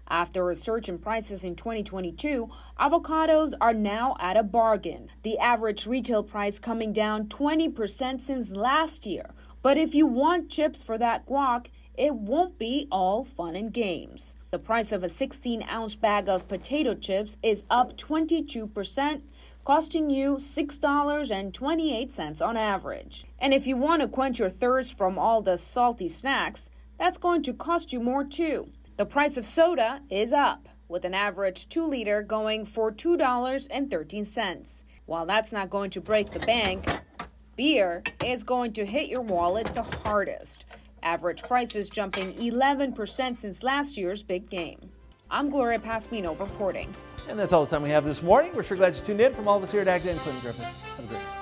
After 0.09 0.49
a 0.49 0.55
surge 0.55 0.87
in 0.87 0.99
prices 0.99 1.43
in 1.43 1.55
2022, 1.55 2.47
avocados 2.79 3.51
are 3.59 3.73
now 3.73 4.15
at 4.19 4.37
a 4.37 4.43
bargain. 4.43 5.09
The 5.23 5.37
average 5.37 5.85
retail 5.85 6.23
price 6.23 6.59
coming 6.59 6.93
down 6.93 7.25
20% 7.25 8.21
since 8.21 8.55
last 8.55 9.05
year. 9.05 9.31
But 9.61 9.77
if 9.77 9.93
you 9.93 10.07
want 10.07 10.49
chips 10.49 10.81
for 10.81 10.97
that 10.97 11.27
guac, 11.27 11.67
it 11.97 12.15
won't 12.15 12.57
be 12.57 12.87
all 12.89 13.25
fun 13.25 13.57
and 13.57 13.73
games. 13.73 14.37
The 14.51 14.59
price 14.59 14.93
of 14.93 15.03
a 15.03 15.09
16 15.09 15.63
ounce 15.63 15.95
bag 15.95 16.29
of 16.29 16.47
potato 16.47 16.93
chips 16.93 17.35
is 17.43 17.65
up 17.69 17.97
22%. 17.97 19.23
costing 19.65 20.09
you 20.09 20.35
$6.28 20.35 22.41
on 22.41 22.55
average. 22.55 23.25
And 23.37 23.53
if 23.53 23.67
you 23.67 23.75
want 23.75 24.01
to 24.01 24.07
quench 24.07 24.39
your 24.39 24.49
thirst 24.49 24.97
from 24.97 25.19
all 25.19 25.41
the 25.41 25.57
salty 25.57 26.07
snacks, 26.07 26.69
that's 26.97 27.17
going 27.17 27.43
to 27.43 27.53
cost 27.53 27.91
you 27.91 27.99
more 27.99 28.23
too. 28.23 28.69
The 28.97 29.05
price 29.05 29.37
of 29.37 29.45
soda 29.45 30.01
is 30.09 30.33
up, 30.33 30.67
with 30.87 31.05
an 31.05 31.13
average 31.13 31.69
2 31.69 31.85
liter 31.85 32.23
going 32.23 32.65
for 32.65 32.91
$2.13. 32.91 34.83
While 35.05 35.27
that's 35.27 35.51
not 35.51 35.69
going 35.69 35.91
to 35.91 36.01
break 36.01 36.31
the 36.31 36.39
bank, 36.39 36.83
beer 37.55 38.01
is 38.25 38.43
going 38.43 38.73
to 38.73 38.87
hit 38.87 39.07
your 39.07 39.21
wallet 39.21 39.67
the 39.75 39.83
hardest. 39.83 40.65
Average 41.03 41.43
prices 41.43 41.89
jumping 41.89 42.33
11% 42.33 43.37
since 43.37 43.61
last 43.61 43.97
year's 43.97 44.23
big 44.23 44.49
game. 44.49 44.89
I'm 45.29 45.51
Gloria 45.51 45.77
Pazmino 45.77 46.37
reporting. 46.39 46.91
And 47.29 47.37
that's 47.37 47.53
all 47.53 47.65
the 47.65 47.69
time 47.69 47.83
we 47.83 47.91
have 47.91 48.03
this 48.03 48.23
morning. 48.23 48.51
We're 48.55 48.63
sure 48.63 48.77
glad 48.77 48.95
you 48.95 49.01
tuned 49.01 49.21
in. 49.21 49.31
From 49.31 49.47
all 49.47 49.57
of 49.57 49.63
us 49.63 49.71
here 49.71 49.81
at 49.81 49.87
Ag 49.87 50.01
Day 50.01 50.09
and 50.09 50.19
Clinton 50.21 50.41
Griffiths. 50.41 50.79
Have 50.79 51.05
a 51.05 51.07
great 51.09 51.19
day. 51.19 51.36